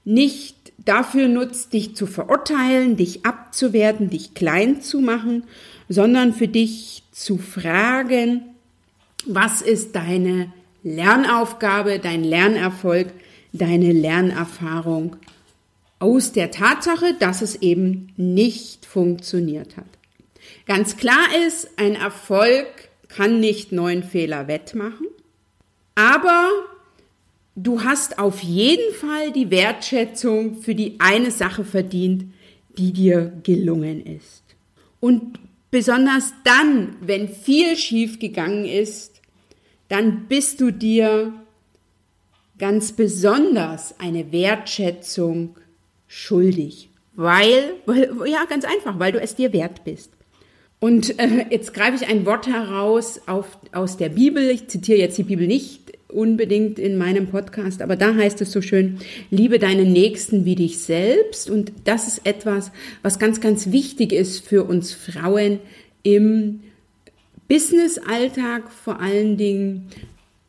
nicht 0.05 0.74
dafür 0.77 1.27
nutzt, 1.27 1.74
dich 1.74 1.95
zu 1.95 2.05
verurteilen, 2.07 2.98
dich 2.98 3.25
abzuwerten, 3.25 4.10
dich 4.10 4.33
klein 4.33 4.81
zu 4.81 5.00
machen, 5.00 5.43
sondern 5.89 6.33
für 6.33 6.48
dich 6.48 7.03
zu 7.12 7.38
fragen, 7.38 8.41
was 9.25 9.62
ist 9.62 9.95
deine 9.95 10.51
Lernaufgabe, 10.83 12.00
dein 12.00 12.24
Lernerfolg, 12.24 13.07
deine 13.53 13.91
Lernerfahrung 13.91 15.15
aus 16.00 16.33
der 16.33 16.51
Tatsache, 16.51 17.13
dass 17.17 17.41
es 17.41 17.55
eben 17.62 18.12
nicht 18.17 18.86
funktioniert 18.86 19.77
hat. 19.77 19.86
Ganz 20.65 20.98
klar 20.98 21.27
ist, 21.48 21.69
ein 21.77 21.95
Erfolg 21.95 22.67
kann 23.15 23.39
nicht 23.39 23.72
neun 23.72 24.03
Fehler 24.03 24.48
wettmachen, 24.48 25.08
aber 25.96 26.50
du 27.55 27.84
hast 27.84 28.20
auf 28.20 28.41
jeden 28.41 28.93
Fall 28.96 29.32
die 29.32 29.51
Wertschätzung 29.51 30.62
für 30.62 30.75
die 30.75 30.96
eine 31.00 31.32
Sache 31.32 31.63
verdient, 31.63 32.25
die 32.77 32.91
dir 32.91 33.32
gelungen 33.43 34.05
ist. 34.05 34.43
Und 35.00 35.39
besonders 35.70 36.34
dann, 36.43 36.96
wenn 37.01 37.29
viel 37.29 37.75
schief 37.77 38.20
gegangen 38.20 38.65
ist, 38.65 39.22
dann 39.89 40.27
bist 40.27 40.60
du 40.62 40.72
dir 40.72 41.34
ganz 42.58 42.93
besonders 42.93 44.00
eine 44.00 44.32
Wertschätzung 44.32 45.55
schuldig. 46.08 46.89
Weil, 47.15 47.75
weil, 47.86 48.12
ja, 48.25 48.46
ganz 48.46 48.65
einfach, 48.65 48.98
weil 49.00 49.12
du 49.12 49.20
es 49.20 49.36
dir 49.36 49.53
wert 49.53 49.84
bist. 49.84 50.12
Und 50.83 51.17
äh, 51.17 51.45
jetzt 51.49 51.73
greife 51.73 51.95
ich 51.95 52.09
ein 52.09 52.25
Wort 52.25 52.45
heraus 52.45 53.21
auf, 53.25 53.57
aus 53.71 53.95
der 53.95 54.09
Bibel. 54.09 54.49
Ich 54.49 54.67
zitiere 54.67 54.99
jetzt 54.99 55.17
die 55.17 55.23
Bibel 55.23 55.47
nicht 55.47 55.93
unbedingt 56.09 56.77
in 56.77 56.97
meinem 56.97 57.27
Podcast, 57.27 57.81
aber 57.81 57.95
da 57.95 58.13
heißt 58.13 58.41
es 58.41 58.51
so 58.51 58.61
schön, 58.61 58.97
liebe 59.31 59.59
deinen 59.59 59.93
Nächsten 59.93 60.43
wie 60.43 60.55
dich 60.55 60.79
selbst. 60.79 61.49
Und 61.49 61.71
das 61.85 62.09
ist 62.09 62.27
etwas, 62.27 62.73
was 63.01 63.17
ganz, 63.17 63.39
ganz 63.39 63.71
wichtig 63.71 64.11
ist 64.11 64.45
für 64.45 64.65
uns 64.65 64.91
Frauen 64.91 65.59
im 66.03 66.59
Business-Alltag, 67.47 68.69
vor 68.69 68.99
allen 68.99 69.37
Dingen 69.37 69.87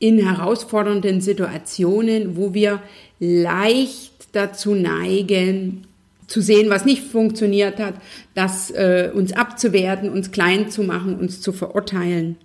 in 0.01 0.19
herausfordernden 0.19 1.21
Situationen, 1.21 2.37
wo 2.37 2.55
wir 2.55 2.83
leicht 3.21 4.27
dazu 4.33 4.75
neigen, 4.75 5.87
zu 6.27 6.41
sehen, 6.41 6.71
was 6.71 6.85
nicht 6.85 7.03
funktioniert 7.03 7.79
hat, 7.79 7.95
das 8.35 8.71
äh, 8.71 9.11
uns 9.15 9.33
abzuwerten, 9.33 10.11
uns 10.11 10.31
klein 10.31 10.71
zu 10.71 10.83
machen, 10.83 11.19
uns 11.19 11.41
zu 11.41 11.53
verurteilen. 11.53 12.37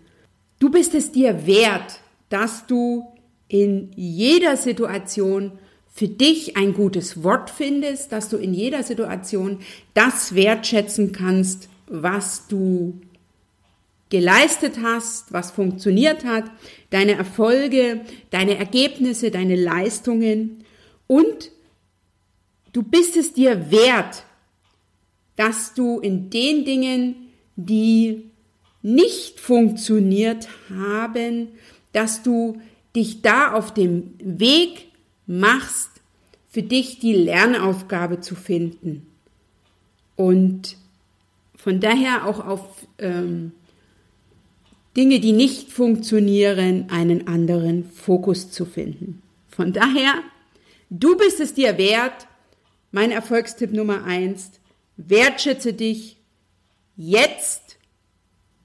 Du 0.60 0.70
bist 0.70 0.94
es 0.96 1.12
dir 1.12 1.48
wert, 1.48 2.00
dass 2.30 2.66
du 2.68 3.08
in 3.48 3.92
jeder 3.96 4.58
Situation 4.58 5.54
für 5.94 6.08
dich 6.08 6.56
ein 6.56 6.74
gutes 6.74 7.24
Wort 7.24 7.50
findest, 7.50 8.12
dass 8.12 8.30
du 8.30 8.38
in 8.38 8.54
jeder 8.54 8.84
Situation 8.84 9.60
das 9.94 10.36
wertschätzen 10.36 11.12
kannst, 11.12 11.68
was 11.88 12.48
du 12.48 13.02
geleistet 14.10 14.76
hast, 14.82 15.32
was 15.34 15.52
funktioniert 15.52 16.26
hat, 16.26 16.46
deine 16.90 17.14
Erfolge, 17.14 18.02
deine 18.32 18.58
Ergebnisse, 18.58 19.30
deine 19.30 19.56
Leistungen 19.56 20.64
und 21.08 21.52
du 22.74 22.84
bist 22.84 23.18
es 23.18 23.34
dir 23.34 23.72
wert, 23.72 24.24
dass 25.36 25.74
du 25.74 26.00
in 26.00 26.30
den 26.30 26.66
Dingen, 26.66 27.16
die 27.56 28.30
nicht 28.82 29.40
funktioniert 29.40 30.48
haben, 30.70 31.50
dass 31.92 32.24
du 32.24 32.62
dich 32.96 33.22
da 33.22 33.54
auf 33.54 33.74
dem 33.74 34.14
Weg 34.20 34.88
machst, 35.28 35.90
für 36.50 36.64
dich 36.64 37.00
die 37.00 37.14
Lernaufgabe 37.14 38.20
zu 38.22 38.36
finden. 38.36 39.06
Und 40.16 40.78
von 41.56 41.80
daher 41.80 42.26
auch 42.26 42.46
auf 42.46 42.88
ähm, 42.98 43.52
Dinge, 44.98 45.20
die 45.20 45.34
nicht 45.34 45.72
funktionieren, 45.72 46.88
einen 46.90 47.28
anderen 47.28 47.86
Fokus 47.86 48.52
zu 48.52 48.66
finden. 48.66 49.22
Von 49.50 49.72
daher, 49.72 50.16
du 50.90 51.16
bist 51.16 51.40
es 51.40 51.54
dir 51.54 51.78
wert. 51.78 52.28
Mein 52.91 53.12
Erfolgstipp 53.12 53.72
Nummer 53.72 54.03
eins, 54.03 54.51
wertschätze 54.98 55.74
dich 55.74 56.17
jetzt 56.98 57.77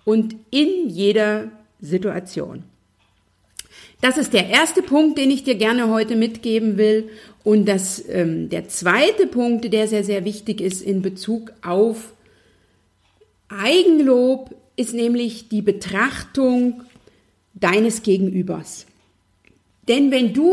und 0.04 0.36
in 0.50 0.88
jeder 0.88 1.50
Situation. 1.80 2.64
Das 4.00 4.18
ist 4.18 4.32
der 4.32 4.48
erste 4.48 4.82
Punkt, 4.82 5.18
den 5.18 5.30
ich 5.30 5.44
dir 5.44 5.54
gerne 5.54 5.88
heute 5.88 6.16
mitgeben 6.16 6.76
will. 6.76 7.08
Und 7.42 7.66
das, 7.66 8.06
ähm, 8.08 8.48
der 8.50 8.68
zweite 8.68 9.26
Punkt, 9.26 9.72
der 9.72 9.88
sehr, 9.88 10.04
sehr 10.04 10.24
wichtig 10.24 10.60
ist 10.60 10.82
in 10.82 11.00
Bezug 11.00 11.52
auf 11.62 12.12
Eigenlob, 13.48 14.54
ist 14.76 14.92
nämlich 14.92 15.48
die 15.48 15.62
Betrachtung 15.62 16.82
deines 17.54 18.02
Gegenübers. 18.02 18.86
Denn 19.88 20.10
wenn 20.10 20.32
du 20.34 20.50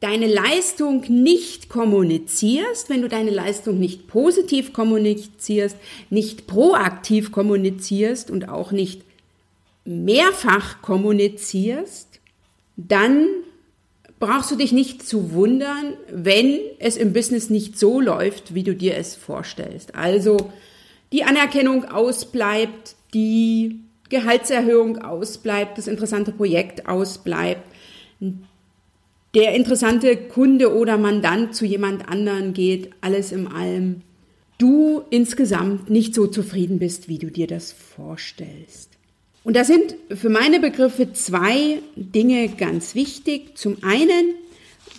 deine 0.00 0.26
Leistung 0.26 1.04
nicht 1.08 1.68
kommunizierst, 1.68 2.88
wenn 2.88 3.02
du 3.02 3.08
deine 3.08 3.30
Leistung 3.30 3.78
nicht 3.78 4.06
positiv 4.06 4.72
kommunizierst, 4.72 5.76
nicht 6.08 6.46
proaktiv 6.46 7.32
kommunizierst 7.32 8.30
und 8.30 8.48
auch 8.48 8.70
nicht 8.70 9.02
mehrfach 9.84 10.82
kommunizierst, 10.82 12.20
dann 12.76 13.26
brauchst 14.20 14.50
du 14.50 14.56
dich 14.56 14.72
nicht 14.72 15.06
zu 15.06 15.32
wundern, 15.32 15.94
wenn 16.10 16.58
es 16.78 16.96
im 16.96 17.12
Business 17.12 17.50
nicht 17.50 17.78
so 17.78 18.00
läuft, 18.00 18.54
wie 18.54 18.62
du 18.62 18.74
dir 18.74 18.96
es 18.96 19.14
vorstellst. 19.14 19.94
Also 19.94 20.36
die 21.12 21.24
Anerkennung 21.24 21.84
ausbleibt, 21.86 22.96
die 23.14 23.80
Gehaltserhöhung 24.08 24.98
ausbleibt, 24.98 25.78
das 25.78 25.86
interessante 25.86 26.32
Projekt 26.32 26.86
ausbleibt, 26.88 27.62
der 29.38 29.54
interessante 29.54 30.16
Kunde 30.16 30.74
oder 30.74 30.98
Mandant 30.98 31.54
zu 31.54 31.64
jemand 31.64 32.08
anderen 32.08 32.54
geht, 32.54 32.90
alles 33.00 33.30
im 33.30 33.46
allem. 33.46 34.02
Du 34.58 35.02
insgesamt 35.10 35.88
nicht 35.88 36.12
so 36.12 36.26
zufrieden 36.26 36.80
bist, 36.80 37.08
wie 37.08 37.18
du 37.18 37.30
dir 37.30 37.46
das 37.46 37.70
vorstellst. 37.70 38.90
Und 39.44 39.54
da 39.54 39.62
sind 39.62 39.94
für 40.12 40.28
meine 40.28 40.58
Begriffe 40.58 41.12
zwei 41.12 41.78
Dinge 41.94 42.48
ganz 42.48 42.96
wichtig. 42.96 43.56
Zum 43.56 43.76
einen 43.82 44.34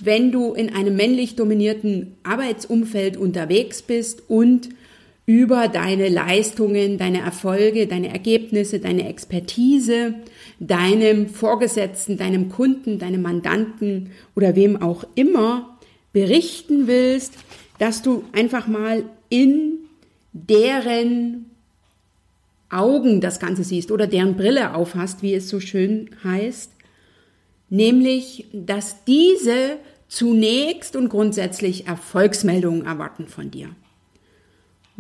wenn 0.02 0.32
du 0.32 0.54
in 0.54 0.74
einem 0.74 0.96
männlich 0.96 1.36
dominierten 1.36 2.16
Arbeitsumfeld 2.24 3.18
unterwegs 3.18 3.82
bist 3.82 4.24
und 4.28 4.70
über 5.30 5.68
deine 5.68 6.10
Leistungen, 6.10 6.98
deine 6.98 7.22
Erfolge, 7.22 7.86
deine 7.86 8.10
Ergebnisse, 8.10 8.80
deine 8.80 9.08
Expertise, 9.08 10.16
deinem 10.60 11.30
Vorgesetzten, 11.30 12.18
deinem 12.18 12.50
Kunden, 12.50 12.98
deinem 12.98 13.22
Mandanten 13.22 14.10
oder 14.36 14.56
wem 14.56 14.82
auch 14.82 15.04
immer 15.14 15.78
berichten 16.14 16.88
willst, 16.88 17.36
dass 17.78 18.02
du 18.02 18.24
einfach 18.32 18.66
mal 18.66 19.04
in 19.30 19.74
deren 20.34 21.52
Augen 22.72 23.22
das 23.22 23.40
Ganze 23.40 23.64
siehst 23.64 23.92
oder 23.92 24.08
deren 24.08 24.36
Brille 24.36 24.74
aufhast, 24.74 25.22
wie 25.22 25.36
es 25.36 25.48
so 25.48 25.60
schön 25.60 26.10
heißt, 26.24 26.72
nämlich, 27.70 28.48
dass 28.52 29.06
diese 29.06 29.78
zunächst 30.08 30.96
und 30.96 31.10
grundsätzlich 31.10 31.86
Erfolgsmeldungen 31.86 32.88
erwarten 32.88 33.28
von 33.28 33.52
dir 33.52 33.70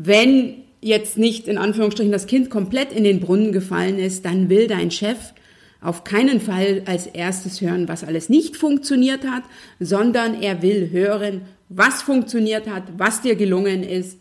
wenn 0.01 0.63
jetzt 0.79 1.17
nicht 1.17 1.49
in 1.49 1.57
Anführungsstrichen 1.57 2.11
das 2.13 2.25
Kind 2.25 2.49
komplett 2.49 2.93
in 2.93 3.03
den 3.03 3.19
Brunnen 3.19 3.51
gefallen 3.51 3.99
ist, 3.99 4.23
dann 4.23 4.47
will 4.47 4.67
dein 4.67 4.91
Chef 4.91 5.33
auf 5.81 6.05
keinen 6.05 6.39
Fall 6.39 6.83
als 6.85 7.05
erstes 7.05 7.59
hören, 7.59 7.89
was 7.89 8.05
alles 8.05 8.29
nicht 8.29 8.55
funktioniert 8.55 9.25
hat, 9.27 9.43
sondern 9.81 10.41
er 10.41 10.61
will 10.61 10.89
hören, 10.89 11.41
was 11.67 12.01
funktioniert 12.01 12.69
hat, 12.69 12.83
was 12.97 13.21
dir 13.21 13.35
gelungen 13.35 13.83
ist, 13.83 14.19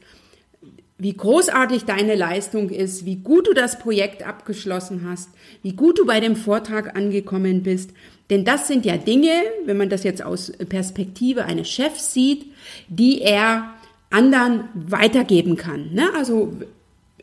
wie 0.98 1.16
großartig 1.16 1.84
deine 1.84 2.16
Leistung 2.16 2.70
ist, 2.70 3.04
wie 3.04 3.16
gut 3.16 3.46
du 3.46 3.54
das 3.54 3.78
Projekt 3.78 4.26
abgeschlossen 4.26 5.06
hast, 5.08 5.30
wie 5.62 5.74
gut 5.74 6.00
du 6.00 6.06
bei 6.06 6.18
dem 6.18 6.34
Vortrag 6.34 6.96
angekommen 6.96 7.62
bist. 7.62 7.90
Denn 8.30 8.44
das 8.44 8.66
sind 8.66 8.84
ja 8.84 8.96
Dinge, 8.96 9.30
wenn 9.64 9.76
man 9.76 9.90
das 9.90 10.02
jetzt 10.02 10.24
aus 10.24 10.52
Perspektive 10.68 11.44
eines 11.44 11.70
Chefs 11.70 12.12
sieht, 12.12 12.46
die 12.88 13.22
er 13.22 13.77
anderen 14.10 14.64
weitergeben 14.74 15.56
kann. 15.56 15.92
Ne? 15.92 16.08
Also 16.16 16.52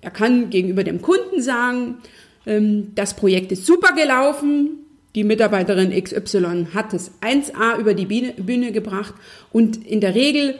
er 0.01 0.11
kann 0.11 0.49
gegenüber 0.49 0.83
dem 0.83 1.01
Kunden 1.01 1.41
sagen, 1.41 1.97
ähm, 2.45 2.91
das 2.95 3.15
Projekt 3.15 3.51
ist 3.51 3.65
super 3.65 3.93
gelaufen, 3.93 4.79
die 5.15 5.23
Mitarbeiterin 5.23 5.91
XY 5.91 6.67
hat 6.73 6.93
es 6.93 7.11
1a 7.21 7.79
über 7.79 7.93
die 7.93 8.05
Bühne, 8.05 8.33
Bühne 8.33 8.71
gebracht 8.71 9.13
und 9.51 9.85
in 9.85 10.01
der 10.01 10.13
Regel 10.13 10.55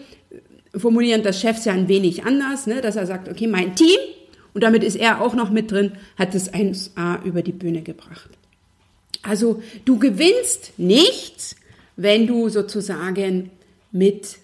formulieren 0.76 1.24
das 1.24 1.40
Chefs 1.40 1.66
ja 1.66 1.74
ein 1.74 1.88
wenig 1.88 2.24
anders, 2.26 2.66
ne? 2.66 2.82
dass 2.82 2.96
er 2.96 3.06
sagt, 3.06 3.30
okay, 3.30 3.48
mein 3.48 3.76
Team, 3.76 3.98
und 4.54 4.64
damit 4.64 4.84
ist 4.84 4.96
er 4.96 5.22
auch 5.22 5.36
noch 5.36 5.52
mit 5.52 5.72
drin, 5.72 5.92
hat 6.18 6.34
es 6.34 6.54
1a 6.54 7.24
über 7.24 7.42
die 7.42 7.52
Bühne 7.52 7.82
gebracht. 7.82 8.30
Also 9.22 9.62
du 9.84 10.00
gewinnst 10.00 10.74
nichts, 10.78 11.56
wenn 11.98 12.28
du 12.28 12.50
sozusagen 12.50 13.52
mit 13.92 14.38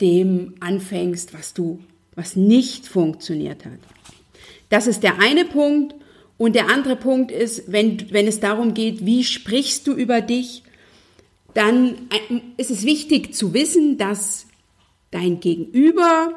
dem 0.00 0.54
anfängst, 0.60 1.34
was 1.34 1.54
du, 1.54 1.80
was 2.14 2.36
nicht 2.36 2.86
funktioniert 2.86 3.64
hat. 3.64 3.78
Das 4.68 4.86
ist 4.86 5.02
der 5.02 5.18
eine 5.18 5.44
Punkt. 5.44 5.94
Und 6.36 6.56
der 6.56 6.68
andere 6.68 6.96
Punkt 6.96 7.30
ist, 7.30 7.70
wenn, 7.70 8.10
wenn 8.10 8.26
es 8.26 8.40
darum 8.40 8.74
geht, 8.74 9.06
wie 9.06 9.22
sprichst 9.22 9.86
du 9.86 9.92
über 9.92 10.20
dich, 10.20 10.64
dann 11.54 12.08
äh, 12.10 12.40
ist 12.56 12.70
es 12.70 12.84
wichtig 12.84 13.34
zu 13.34 13.54
wissen, 13.54 13.98
dass 13.98 14.46
dein 15.12 15.38
Gegenüber, 15.38 16.34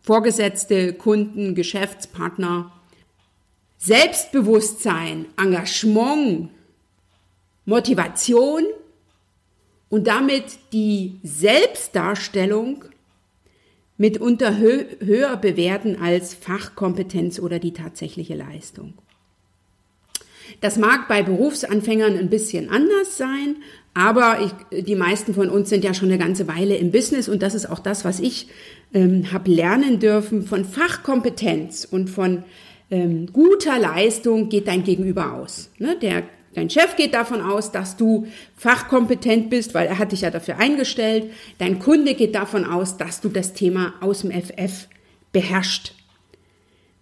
Vorgesetzte, 0.00 0.92
Kunden, 0.92 1.56
Geschäftspartner, 1.56 2.72
Selbstbewusstsein, 3.78 5.26
Engagement, 5.36 6.50
Motivation 7.64 8.62
und 9.88 10.06
damit 10.06 10.44
die 10.72 11.18
Selbstdarstellung 11.22 12.84
mitunter 13.98 14.58
hö 14.58 14.84
höher 15.00 15.36
bewerten 15.36 15.96
als 16.00 16.34
Fachkompetenz 16.34 17.38
oder 17.38 17.58
die 17.58 17.72
tatsächliche 17.72 18.34
Leistung. 18.34 18.94
Das 20.60 20.76
mag 20.78 21.08
bei 21.08 21.22
Berufsanfängern 21.22 22.16
ein 22.16 22.30
bisschen 22.30 22.70
anders 22.70 23.16
sein, 23.16 23.56
aber 23.94 24.52
ich, 24.72 24.84
die 24.84 24.94
meisten 24.94 25.34
von 25.34 25.50
uns 25.50 25.70
sind 25.70 25.84
ja 25.84 25.94
schon 25.94 26.08
eine 26.08 26.18
ganze 26.18 26.46
Weile 26.46 26.76
im 26.76 26.90
Business 26.90 27.28
und 27.28 27.42
das 27.42 27.54
ist 27.54 27.66
auch 27.66 27.78
das, 27.78 28.04
was 28.04 28.20
ich 28.20 28.48
ähm, 28.94 29.32
habe 29.32 29.50
lernen 29.50 29.98
dürfen. 29.98 30.42
Von 30.42 30.64
Fachkompetenz 30.64 31.86
und 31.90 32.10
von 32.10 32.44
ähm, 32.90 33.26
guter 33.32 33.78
Leistung 33.78 34.48
geht 34.48 34.68
dein 34.68 34.84
Gegenüber 34.84 35.32
aus. 35.32 35.70
Ne? 35.78 35.96
Der 36.00 36.24
Dein 36.56 36.70
Chef 36.70 36.96
geht 36.96 37.12
davon 37.12 37.42
aus, 37.42 37.70
dass 37.70 37.98
du 37.98 38.26
fachkompetent 38.56 39.50
bist, 39.50 39.74
weil 39.74 39.86
er 39.86 39.98
hat 39.98 40.12
dich 40.12 40.22
ja 40.22 40.30
dafür 40.30 40.56
eingestellt. 40.56 41.30
Dein 41.58 41.78
Kunde 41.78 42.14
geht 42.14 42.34
davon 42.34 42.64
aus, 42.64 42.96
dass 42.96 43.20
du 43.20 43.28
das 43.28 43.52
Thema 43.52 43.92
aus 44.00 44.22
dem 44.22 44.30
FF 44.30 44.88
beherrscht. 45.32 45.92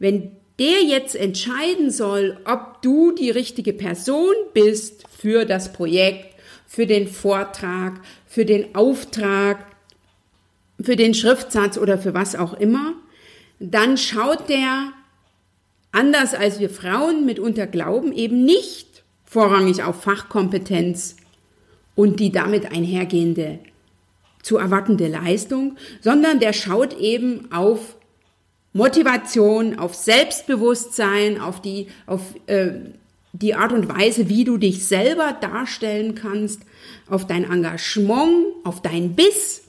Wenn 0.01 0.33
der 0.59 0.83
jetzt 0.83 1.15
entscheiden 1.15 1.93
soll, 1.93 2.37
ob 2.45 2.83
du 2.83 3.13
die 3.13 3.31
richtige 3.31 3.73
Person 3.73 4.35
bist 4.55 5.05
für 5.17 5.45
das 5.45 5.73
Projekt, 5.73 6.35
für 6.67 6.87
den 6.87 7.07
Vortrag, 7.07 8.01
für 8.27 8.45
den 8.45 8.75
Auftrag, 8.75 9.67
für 10.83 10.97
den 10.97 11.15
Schriftsatz 11.15 11.79
oder 11.79 11.97
für 11.97 12.13
was 12.13 12.35
auch 12.35 12.55
immer, 12.55 12.95
dann 13.61 13.99
schaut 13.99 14.49
der 14.49 14.93
anders 15.93 16.35
als 16.35 16.59
wir 16.59 16.71
Frauen 16.71 17.25
mitunter 17.25 17.69
glauben 17.69 18.13
eben 18.13 18.45
nicht 18.45 18.94
vorrangig 19.35 19.83
auf 19.83 20.01
Fachkompetenz 20.01 21.17
und 21.97 22.21
die 22.21 22.31
damit 22.31 22.71
einhergehende 22.71 23.59
zu 24.43 24.59
erwartende 24.59 25.09
Leistung, 25.09 25.77
sondern 26.01 26.39
der 26.39 26.53
schaut 26.53 26.97
eben 27.01 27.51
auf 27.51 27.97
Motivation, 28.73 29.77
auf 29.77 29.97
Selbstbewusstsein, 29.97 31.41
auf 31.41 31.61
die, 31.61 31.89
auf 32.07 32.21
äh, 32.47 32.75
die 33.33 33.57
Art 33.57 33.73
und 33.73 33.89
Weise, 33.89 34.29
wie 34.29 34.45
du 34.45 34.57
dich 34.57 34.87
selber 34.87 35.37
darstellen 35.41 36.15
kannst, 36.15 36.63
auf 37.09 37.27
dein 37.27 37.43
Engagement, 37.43 38.47
auf 38.63 38.83
dein 38.83 39.17
Biss, 39.17 39.65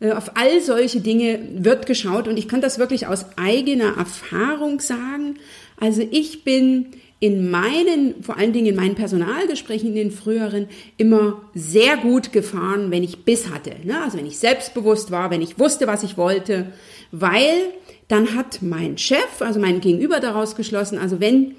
äh, 0.00 0.12
auf 0.12 0.34
all 0.38 0.62
solche 0.62 1.02
Dinge 1.02 1.40
wird 1.56 1.84
geschaut 1.84 2.26
und 2.26 2.38
ich 2.38 2.48
kann 2.48 2.62
das 2.62 2.78
wirklich 2.78 3.06
aus 3.06 3.26
eigener 3.36 3.98
Erfahrung 3.98 4.80
sagen. 4.80 5.38
Also 5.78 6.00
ich 6.10 6.42
bin 6.42 6.94
in 7.20 7.50
meinen, 7.50 8.22
vor 8.22 8.38
allen 8.38 8.54
Dingen 8.54 8.66
in 8.66 8.76
meinen 8.76 8.94
Personalgesprächen 8.94 9.90
in 9.90 9.94
den 9.94 10.10
früheren, 10.10 10.68
immer 10.96 11.42
sehr 11.54 11.98
gut 11.98 12.32
gefahren, 12.32 12.90
wenn 12.90 13.04
ich 13.04 13.24
Biss 13.24 13.50
hatte. 13.50 13.72
Ne? 13.84 14.02
Also 14.02 14.16
wenn 14.16 14.26
ich 14.26 14.38
selbstbewusst 14.38 15.10
war, 15.10 15.30
wenn 15.30 15.42
ich 15.42 15.58
wusste, 15.58 15.86
was 15.86 16.02
ich 16.02 16.16
wollte, 16.16 16.72
weil 17.12 17.74
dann 18.08 18.34
hat 18.34 18.62
mein 18.62 18.96
Chef, 18.96 19.40
also 19.40 19.60
mein 19.60 19.80
Gegenüber 19.80 20.18
daraus 20.18 20.56
geschlossen, 20.56 20.98
also 20.98 21.20
wenn 21.20 21.54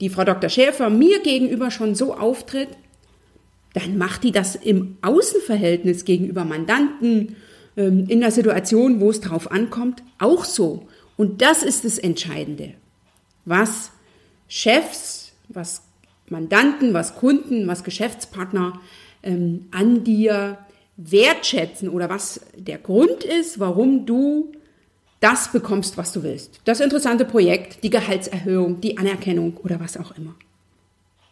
die 0.00 0.10
Frau 0.10 0.24
Dr. 0.24 0.50
Schäfer 0.50 0.90
mir 0.90 1.20
gegenüber 1.20 1.70
schon 1.70 1.94
so 1.94 2.14
auftritt, 2.14 2.68
dann 3.72 3.96
macht 3.96 4.22
die 4.22 4.32
das 4.32 4.54
im 4.54 4.98
Außenverhältnis 5.00 6.04
gegenüber 6.04 6.44
Mandanten, 6.44 7.36
ähm, 7.78 8.04
in 8.08 8.20
der 8.20 8.30
Situation, 8.30 9.00
wo 9.00 9.10
es 9.10 9.20
drauf 9.20 9.50
ankommt, 9.50 10.02
auch 10.18 10.44
so. 10.44 10.86
Und 11.16 11.40
das 11.40 11.62
ist 11.62 11.86
das 11.86 11.98
Entscheidende. 11.98 12.74
Was 13.46 13.90
Chefs, 14.48 15.32
was 15.48 15.82
Mandanten, 16.28 16.94
was 16.94 17.16
Kunden, 17.16 17.66
was 17.66 17.84
Geschäftspartner 17.84 18.80
ähm, 19.22 19.66
an 19.70 20.04
dir 20.04 20.58
wertschätzen 20.96 21.88
oder 21.88 22.08
was 22.08 22.40
der 22.56 22.78
Grund 22.78 23.22
ist, 23.24 23.60
warum 23.60 24.06
du 24.06 24.52
das 25.20 25.52
bekommst, 25.52 25.96
was 25.96 26.12
du 26.12 26.22
willst. 26.22 26.60
Das 26.64 26.80
interessante 26.80 27.24
Projekt, 27.24 27.82
die 27.82 27.90
Gehaltserhöhung, 27.90 28.80
die 28.80 28.98
Anerkennung 28.98 29.56
oder 29.58 29.80
was 29.80 29.96
auch 29.96 30.16
immer. 30.16 30.34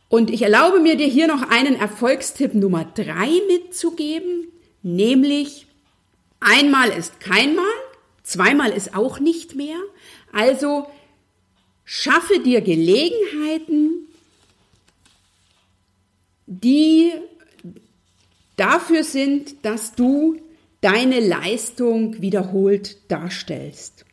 Und 0.08 0.30
ich 0.30 0.42
erlaube 0.42 0.80
mir 0.80 0.96
dir 0.96 1.06
hier 1.06 1.26
noch 1.26 1.50
einen 1.50 1.76
Erfolgstipp 1.76 2.54
Nummer 2.54 2.84
drei 2.84 3.30
mitzugeben, 3.48 4.48
nämlich 4.82 5.66
einmal 6.40 6.90
ist 6.90 7.20
keinmal, 7.20 7.64
zweimal 8.22 8.70
ist 8.70 8.94
auch 8.94 9.18
nicht 9.18 9.54
mehr. 9.54 9.78
Also 10.32 10.86
Schaffe 11.84 12.40
dir 12.40 12.60
Gelegenheiten, 12.60 14.08
die 16.46 17.12
dafür 18.56 19.04
sind, 19.04 19.64
dass 19.64 19.94
du 19.94 20.40
deine 20.80 21.20
Leistung 21.20 22.20
wiederholt 22.20 22.98
darstellst. 23.10 24.04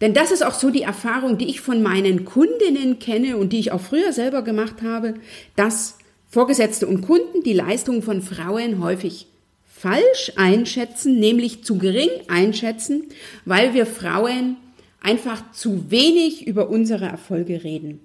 Denn 0.00 0.12
das 0.12 0.30
ist 0.30 0.44
auch 0.44 0.54
so 0.54 0.70
die 0.70 0.82
Erfahrung, 0.82 1.38
die 1.38 1.48
ich 1.48 1.60
von 1.60 1.82
meinen 1.82 2.24
Kundinnen 2.24 2.98
kenne 2.98 3.36
und 3.36 3.52
die 3.52 3.58
ich 3.58 3.72
auch 3.72 3.80
früher 3.80 4.12
selber 4.12 4.42
gemacht 4.42 4.82
habe, 4.82 5.14
dass 5.56 5.98
Vorgesetzte 6.28 6.86
und 6.86 7.02
Kunden 7.02 7.42
die 7.44 7.52
Leistung 7.52 8.02
von 8.02 8.20
Frauen 8.20 8.82
häufig 8.82 9.28
falsch 9.66 10.32
einschätzen, 10.36 11.20
nämlich 11.20 11.64
zu 11.64 11.78
gering 11.78 12.10
einschätzen, 12.28 13.04
weil 13.44 13.72
wir 13.72 13.86
Frauen 13.86 14.56
einfach 15.04 15.52
zu 15.52 15.90
wenig 15.90 16.46
über 16.46 16.70
unsere 16.70 17.04
Erfolge 17.04 17.62
reden. 17.62 18.00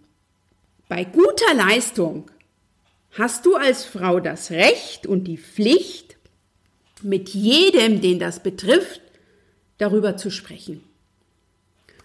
Bei 0.87 1.05
guter 1.05 1.53
Leistung 1.55 2.29
hast 3.11 3.45
du 3.45 3.55
als 3.55 3.85
Frau 3.85 4.19
das 4.19 4.51
Recht 4.51 5.07
und 5.07 5.23
die 5.23 5.37
Pflicht, 5.37 6.17
mit 7.01 7.29
jedem, 7.29 8.01
den 8.01 8.19
das 8.19 8.43
betrifft, 8.43 9.01
darüber 9.77 10.17
zu 10.17 10.29
sprechen. 10.29 10.83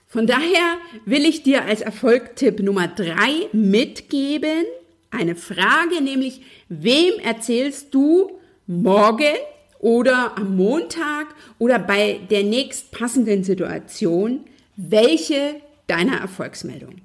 Von 0.06 0.28
daher 0.28 0.78
will 1.04 1.24
ich 1.24 1.42
dir 1.42 1.64
als 1.64 1.80
Erfolgtipp 1.80 2.60
Nummer 2.60 2.86
drei 2.86 3.48
mitgeben, 3.52 4.64
eine 5.10 5.34
Frage, 5.34 6.00
nämlich, 6.00 6.42
wem 6.68 7.18
erzählst 7.18 7.92
du 7.92 8.38
morgen 8.68 9.34
oder 9.80 10.38
am 10.38 10.56
Montag 10.56 11.34
oder 11.58 11.80
bei 11.80 12.20
der 12.30 12.44
nächst 12.44 12.92
passenden 12.92 13.42
Situation 13.42 14.44
welche 14.76 15.56
deiner 15.86 16.18
Erfolgsmeldung? 16.18 16.96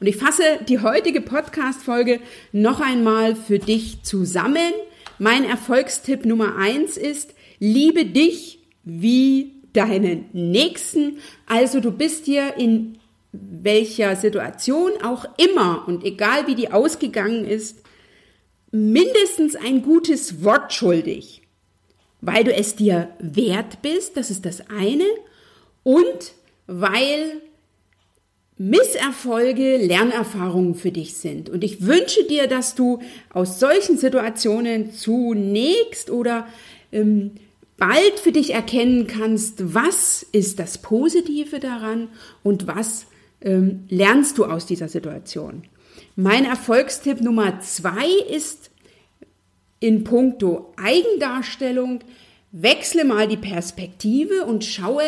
Und 0.00 0.06
ich 0.06 0.16
fasse 0.16 0.42
die 0.66 0.80
heutige 0.80 1.20
Podcast-Folge 1.20 2.20
noch 2.52 2.80
einmal 2.80 3.36
für 3.36 3.58
dich 3.58 4.02
zusammen. 4.02 4.72
Mein 5.18 5.44
Erfolgstipp 5.44 6.24
Nummer 6.24 6.56
eins 6.56 6.96
ist, 6.96 7.34
liebe 7.58 8.06
dich 8.06 8.60
wie 8.84 9.52
deinen 9.74 10.30
Nächsten. 10.32 11.18
Also 11.46 11.80
du 11.80 11.92
bist 11.92 12.26
dir 12.26 12.54
in 12.56 12.98
welcher 13.32 14.16
Situation 14.16 14.92
auch 15.02 15.26
immer 15.36 15.84
und 15.86 16.04
egal 16.04 16.46
wie 16.46 16.54
die 16.54 16.72
ausgegangen 16.72 17.44
ist, 17.44 17.84
mindestens 18.72 19.56
ein 19.56 19.82
gutes 19.82 20.44
Wort 20.44 20.72
schuldig, 20.72 21.42
weil 22.20 22.44
du 22.44 22.52
es 22.52 22.76
dir 22.76 23.10
wert 23.18 23.82
bist, 23.82 24.16
das 24.16 24.30
ist 24.30 24.46
das 24.46 24.62
eine, 24.70 25.06
und 25.82 26.34
weil 26.70 27.42
Misserfolge 28.56 29.78
Lernerfahrungen 29.78 30.74
für 30.74 30.92
dich 30.92 31.16
sind. 31.16 31.50
Und 31.50 31.64
ich 31.64 31.84
wünsche 31.84 32.24
dir, 32.24 32.46
dass 32.46 32.74
du 32.74 33.00
aus 33.32 33.58
solchen 33.58 33.98
Situationen 33.98 34.92
zunächst 34.92 36.10
oder 36.10 36.46
ähm, 36.92 37.32
bald 37.76 38.20
für 38.22 38.32
dich 38.32 38.52
erkennen 38.52 39.06
kannst, 39.06 39.74
was 39.74 40.22
ist 40.22 40.58
das 40.58 40.78
Positive 40.78 41.58
daran 41.58 42.08
und 42.42 42.66
was 42.66 43.06
ähm, 43.40 43.84
lernst 43.88 44.38
du 44.38 44.44
aus 44.44 44.66
dieser 44.66 44.88
Situation. 44.88 45.64
Mein 46.14 46.44
Erfolgstipp 46.44 47.20
Nummer 47.22 47.60
zwei 47.60 48.06
ist 48.30 48.70
in 49.80 50.04
puncto 50.04 50.72
Eigendarstellung, 50.76 52.00
wechsle 52.52 53.04
mal 53.04 53.26
die 53.26 53.38
Perspektive 53.38 54.44
und 54.44 54.64
schaue 54.64 55.02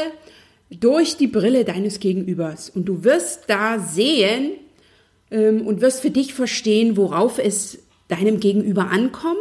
durch 0.81 1.17
die 1.17 1.27
Brille 1.27 1.65
deines 1.65 2.01
Gegenübers. 2.01 2.71
Und 2.71 2.87
du 2.87 3.05
wirst 3.05 3.45
da 3.49 3.79
sehen 3.79 4.53
ähm, 5.31 5.67
und 5.67 5.81
wirst 5.81 6.01
für 6.01 6.11
dich 6.11 6.35
verstehen, 6.35 6.97
worauf 6.97 7.39
es 7.39 7.79
deinem 8.09 8.41
Gegenüber 8.41 8.91
ankommt. 8.91 9.39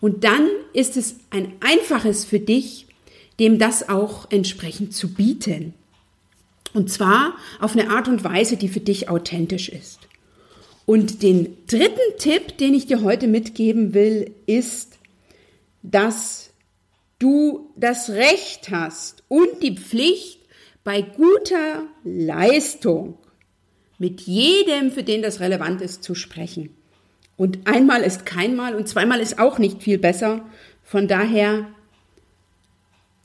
Und 0.00 0.24
dann 0.24 0.48
ist 0.72 0.96
es 0.96 1.16
ein 1.30 1.52
einfaches 1.60 2.24
für 2.24 2.40
dich, 2.40 2.86
dem 3.40 3.58
das 3.58 3.88
auch 3.88 4.30
entsprechend 4.30 4.94
zu 4.94 5.14
bieten. 5.14 5.74
Und 6.72 6.90
zwar 6.90 7.34
auf 7.60 7.76
eine 7.76 7.90
Art 7.90 8.08
und 8.08 8.24
Weise, 8.24 8.56
die 8.56 8.68
für 8.68 8.80
dich 8.80 9.08
authentisch 9.08 9.68
ist. 9.68 10.00
Und 10.86 11.22
den 11.22 11.56
dritten 11.66 12.18
Tipp, 12.18 12.58
den 12.58 12.74
ich 12.74 12.86
dir 12.86 13.02
heute 13.02 13.26
mitgeben 13.26 13.94
will, 13.94 14.32
ist, 14.46 14.98
dass 15.82 16.50
du 17.18 17.70
das 17.76 18.10
Recht 18.10 18.70
hast 18.70 19.22
und 19.28 19.62
die 19.62 19.76
Pflicht, 19.76 20.33
bei 20.84 21.00
guter 21.00 21.84
Leistung 22.04 23.16
mit 23.98 24.20
jedem, 24.20 24.92
für 24.92 25.02
den 25.02 25.22
das 25.22 25.40
relevant 25.40 25.80
ist, 25.80 26.04
zu 26.04 26.14
sprechen. 26.14 26.70
Und 27.36 27.66
einmal 27.66 28.02
ist 28.02 28.26
keinmal 28.26 28.74
und 28.74 28.88
zweimal 28.88 29.20
ist 29.20 29.38
auch 29.38 29.58
nicht 29.58 29.82
viel 29.82 29.98
besser. 29.98 30.44
Von 30.84 31.08
daher 31.08 31.66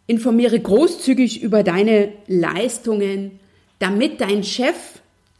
informiere 0.07 0.59
großzügig 0.59 1.43
über 1.43 1.61
deine 1.63 2.13
Leistungen, 2.27 3.39
damit 3.77 4.21
dein 4.21 4.43
Chef 4.43 4.75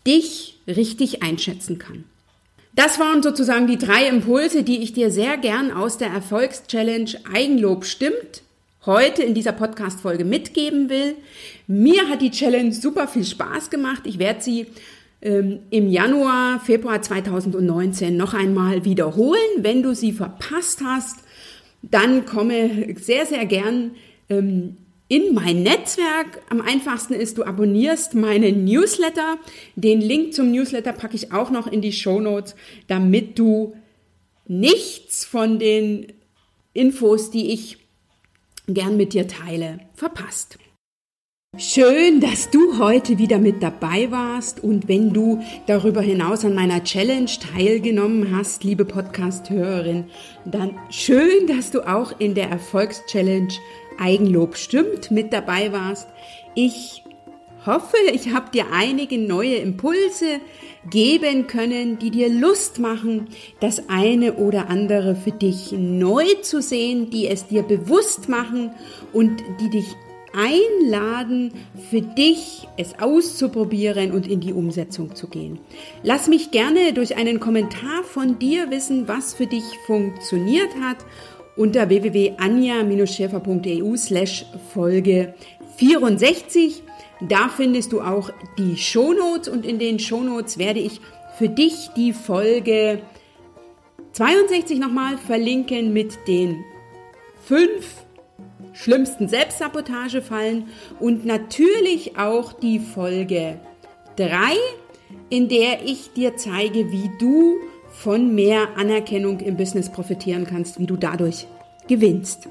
dich 0.05 0.59
richtig 0.67 1.23
einschätzen 1.23 1.79
kann. 1.79 2.03
Das 2.75 2.99
waren 2.99 3.23
sozusagen 3.23 3.65
die 3.65 3.77
drei 3.77 4.07
Impulse, 4.07 4.63
die 4.63 4.83
ich 4.83 4.93
dir 4.93 5.09
sehr 5.09 5.37
gern 5.37 5.71
aus 5.71 5.97
der 5.97 6.09
Erfolgschallenge 6.09 7.19
Eigenlob 7.33 7.85
stimmt 7.85 8.43
heute 8.85 9.23
in 9.23 9.33
dieser 9.33 9.51
Podcast-Folge 9.51 10.25
mitgeben 10.25 10.89
will. 10.89 11.15
Mir 11.67 12.07
hat 12.07 12.21
die 12.21 12.31
Challenge 12.31 12.71
super 12.71 13.07
viel 13.07 13.25
Spaß 13.25 13.69
gemacht. 13.69 14.03
Ich 14.05 14.19
werde 14.19 14.41
sie 14.41 14.67
ähm, 15.21 15.59
im 15.69 15.89
Januar, 15.89 16.59
Februar 16.61 17.01
2019 17.01 18.15
noch 18.15 18.33
einmal 18.33 18.85
wiederholen. 18.85 19.39
Wenn 19.57 19.83
du 19.83 19.93
sie 19.93 20.13
verpasst 20.13 20.81
hast, 20.83 21.17
dann 21.81 22.25
komme 22.25 22.95
sehr, 22.97 23.25
sehr 23.25 23.45
gern 23.45 23.91
ähm, 24.29 24.77
in 25.09 25.33
mein 25.33 25.63
Netzwerk. 25.63 26.41
Am 26.49 26.61
einfachsten 26.61 27.13
ist, 27.13 27.37
du 27.37 27.43
abonnierst 27.43 28.13
meinen 28.13 28.63
Newsletter. 28.63 29.37
Den 29.75 29.99
Link 29.99 30.33
zum 30.33 30.51
Newsletter 30.51 30.93
packe 30.93 31.15
ich 31.15 31.33
auch 31.33 31.49
noch 31.49 31.67
in 31.67 31.81
die 31.81 31.91
Show 31.91 32.21
Notes, 32.21 32.55
damit 32.87 33.37
du 33.39 33.75
nichts 34.47 35.25
von 35.25 35.59
den 35.59 36.13
Infos, 36.73 37.31
die 37.31 37.51
ich 37.51 37.77
gern 38.73 38.97
mit 38.97 39.13
dir 39.13 39.27
teile, 39.27 39.79
verpasst. 39.93 40.57
Schön, 41.57 42.21
dass 42.21 42.51
du 42.51 42.77
heute 42.77 43.17
wieder 43.17 43.39
mit 43.39 43.63
dabei 43.63 44.11
warst 44.11 44.63
und 44.63 44.87
wenn 44.87 45.13
du 45.13 45.41
darüber 45.65 46.01
hinaus 46.01 46.45
an 46.45 46.53
meiner 46.53 46.83
Challenge 46.83 47.31
teilgenommen 47.55 48.35
hast, 48.35 48.63
liebe 48.63 48.85
Podcast-Hörerin, 48.85 50.05
dann 50.45 50.77
schön, 50.91 51.47
dass 51.47 51.71
du 51.71 51.81
auch 51.87 52.19
in 52.19 52.35
der 52.35 52.49
Erfolgschallenge 52.49 53.49
Eigenlob 53.97 54.57
stimmt 54.57 55.09
mit 55.09 55.33
dabei 55.33 55.71
warst. 55.71 56.07
Ich 56.53 57.03
hoffe, 57.65 57.97
ich 58.13 58.33
habe 58.33 58.51
dir 58.51 58.65
einige 58.71 59.17
neue 59.17 59.55
Impulse 59.55 60.39
geben 60.89 61.47
können, 61.47 61.99
die 61.99 62.09
dir 62.09 62.29
Lust 62.29 62.79
machen, 62.79 63.27
das 63.59 63.89
eine 63.89 64.35
oder 64.35 64.69
andere 64.69 65.15
für 65.15 65.31
dich 65.31 65.71
neu 65.71 66.25
zu 66.41 66.61
sehen, 66.61 67.09
die 67.09 67.27
es 67.27 67.47
dir 67.47 67.63
bewusst 67.63 68.29
machen 68.29 68.71
und 69.13 69.43
die 69.59 69.69
dich 69.69 69.95
einladen, 70.33 71.53
für 71.89 72.01
dich 72.01 72.67
es 72.77 72.99
auszuprobieren 72.99 74.11
und 74.11 74.27
in 74.27 74.39
die 74.39 74.53
Umsetzung 74.53 75.15
zu 75.15 75.27
gehen. 75.27 75.59
Lass 76.03 76.27
mich 76.27 76.51
gerne 76.51 76.93
durch 76.93 77.17
einen 77.17 77.39
Kommentar 77.39 78.03
von 78.03 78.37
dir 78.39 78.69
wissen, 78.69 79.07
was 79.07 79.33
für 79.33 79.47
dich 79.47 79.63
funktioniert 79.85 80.69
hat 80.81 80.97
unter 81.55 81.89
www.anja-schäfer.eu 81.89 83.97
slash 83.97 84.45
Folge 84.73 85.33
64 85.79 86.83
da 87.21 87.49
findest 87.49 87.91
du 87.91 88.01
auch 88.01 88.29
die 88.57 88.77
Shownotes 88.77 89.49
und 89.49 89.65
in 89.65 89.77
den 89.77 89.99
Shownotes 89.99 90.57
werde 90.57 90.79
ich 90.79 91.01
für 91.37 91.49
dich 91.49 91.89
die 91.95 92.13
Folge 92.13 93.01
62 94.13 94.79
nochmal 94.79 95.17
verlinken 95.17 95.91
mit 95.91 96.17
den 96.27 96.63
fünf 97.43 98.05
schlimmsten 98.73 99.27
Selbstsabotagefallen 99.27 100.69
und 100.99 101.25
natürlich 101.25 102.17
auch 102.17 102.53
die 102.53 102.79
Folge 102.79 103.59
3, 104.15 104.35
in 105.29 105.49
der 105.49 105.83
ich 105.83 106.13
dir 106.13 106.37
zeige, 106.37 106.91
wie 106.91 107.11
du 107.19 107.57
von 107.89 108.33
mehr 108.33 108.77
Anerkennung 108.77 109.41
im 109.41 109.57
Business 109.57 109.91
profitieren 109.91 110.45
kannst, 110.45 110.79
wie 110.79 110.85
du 110.85 110.95
dadurch 110.95 111.47
gewinnst. 111.87 112.47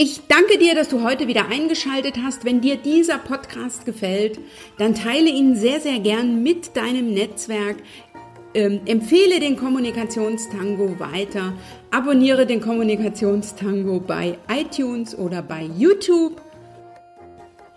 Ich 0.00 0.20
danke 0.28 0.58
dir, 0.58 0.76
dass 0.76 0.90
du 0.90 1.02
heute 1.02 1.26
wieder 1.26 1.48
eingeschaltet 1.48 2.18
hast. 2.22 2.44
Wenn 2.44 2.60
dir 2.60 2.76
dieser 2.76 3.18
Podcast 3.18 3.84
gefällt, 3.84 4.38
dann 4.78 4.94
teile 4.94 5.28
ihn 5.28 5.56
sehr, 5.56 5.80
sehr 5.80 5.98
gern 5.98 6.40
mit 6.44 6.76
deinem 6.76 7.12
Netzwerk. 7.12 7.78
Ähm, 8.54 8.82
empfehle 8.86 9.40
den 9.40 9.56
Kommunikationstango 9.56 11.00
weiter. 11.00 11.52
Abonniere 11.90 12.46
den 12.46 12.60
Kommunikationstango 12.60 13.98
bei 13.98 14.38
iTunes 14.48 15.18
oder 15.18 15.42
bei 15.42 15.68
YouTube 15.76 16.40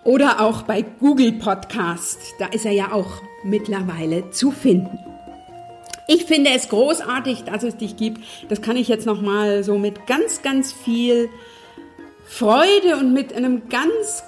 oder 0.04 0.42
auch 0.42 0.62
bei 0.62 0.84
Google 1.00 1.32
Podcast. 1.32 2.20
Da 2.38 2.46
ist 2.50 2.68
er 2.68 2.74
ja 2.74 2.92
auch 2.92 3.24
mittlerweile 3.44 4.30
zu 4.30 4.52
finden. 4.52 5.00
Ich 6.08 6.26
finde 6.26 6.52
es 6.52 6.70
großartig, 6.70 7.46
dass 7.46 7.64
es 7.64 7.78
dich 7.78 7.98
gibt. 7.98 8.22
Das 8.48 8.62
kann 8.62 8.78
ich 8.78 8.90
jetzt 8.90 9.08
noch 9.08 9.24
mal 9.24 9.64
so 9.64 9.80
mit 9.80 10.06
ganz, 10.06 10.44
ganz 10.44 10.72
viel 10.72 11.28
Freude 12.26 12.98
und 12.98 13.14
mit 13.14 13.34
einem 13.34 13.70
ganz 13.70 14.24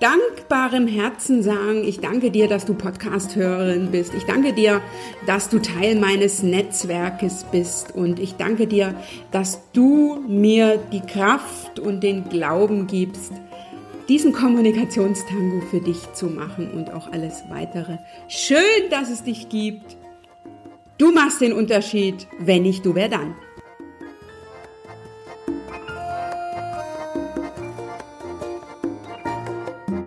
dankbarem 0.00 0.86
Herzen 0.86 1.42
sagen, 1.42 1.82
ich 1.84 2.00
danke 2.00 2.30
dir, 2.30 2.48
dass 2.48 2.64
du 2.64 2.74
Podcast-Hörerin 2.74 3.90
bist. 3.90 4.14
Ich 4.14 4.24
danke 4.24 4.52
dir, 4.52 4.80
dass 5.26 5.48
du 5.48 5.58
Teil 5.58 5.96
meines 5.96 6.42
Netzwerkes 6.42 7.44
bist. 7.50 7.94
Und 7.94 8.20
ich 8.20 8.36
danke 8.36 8.66
dir, 8.66 8.94
dass 9.32 9.60
du 9.72 10.22
mir 10.28 10.78
die 10.92 11.00
Kraft 11.00 11.80
und 11.80 12.02
den 12.02 12.28
Glauben 12.28 12.86
gibst, 12.86 13.32
diesen 14.08 14.32
Kommunikationstango 14.32 15.60
für 15.70 15.80
dich 15.80 16.12
zu 16.14 16.26
machen 16.26 16.70
und 16.70 16.92
auch 16.92 17.12
alles 17.12 17.42
weitere. 17.50 17.98
Schön, 18.28 18.90
dass 18.90 19.10
es 19.10 19.24
dich 19.24 19.48
gibt. 19.48 19.96
Du 20.96 21.12
machst 21.12 21.40
den 21.40 21.52
Unterschied. 21.52 22.26
Wenn 22.38 22.62
nicht, 22.62 22.86
du 22.86 22.94
wer 22.94 23.08
dann? 23.08 23.34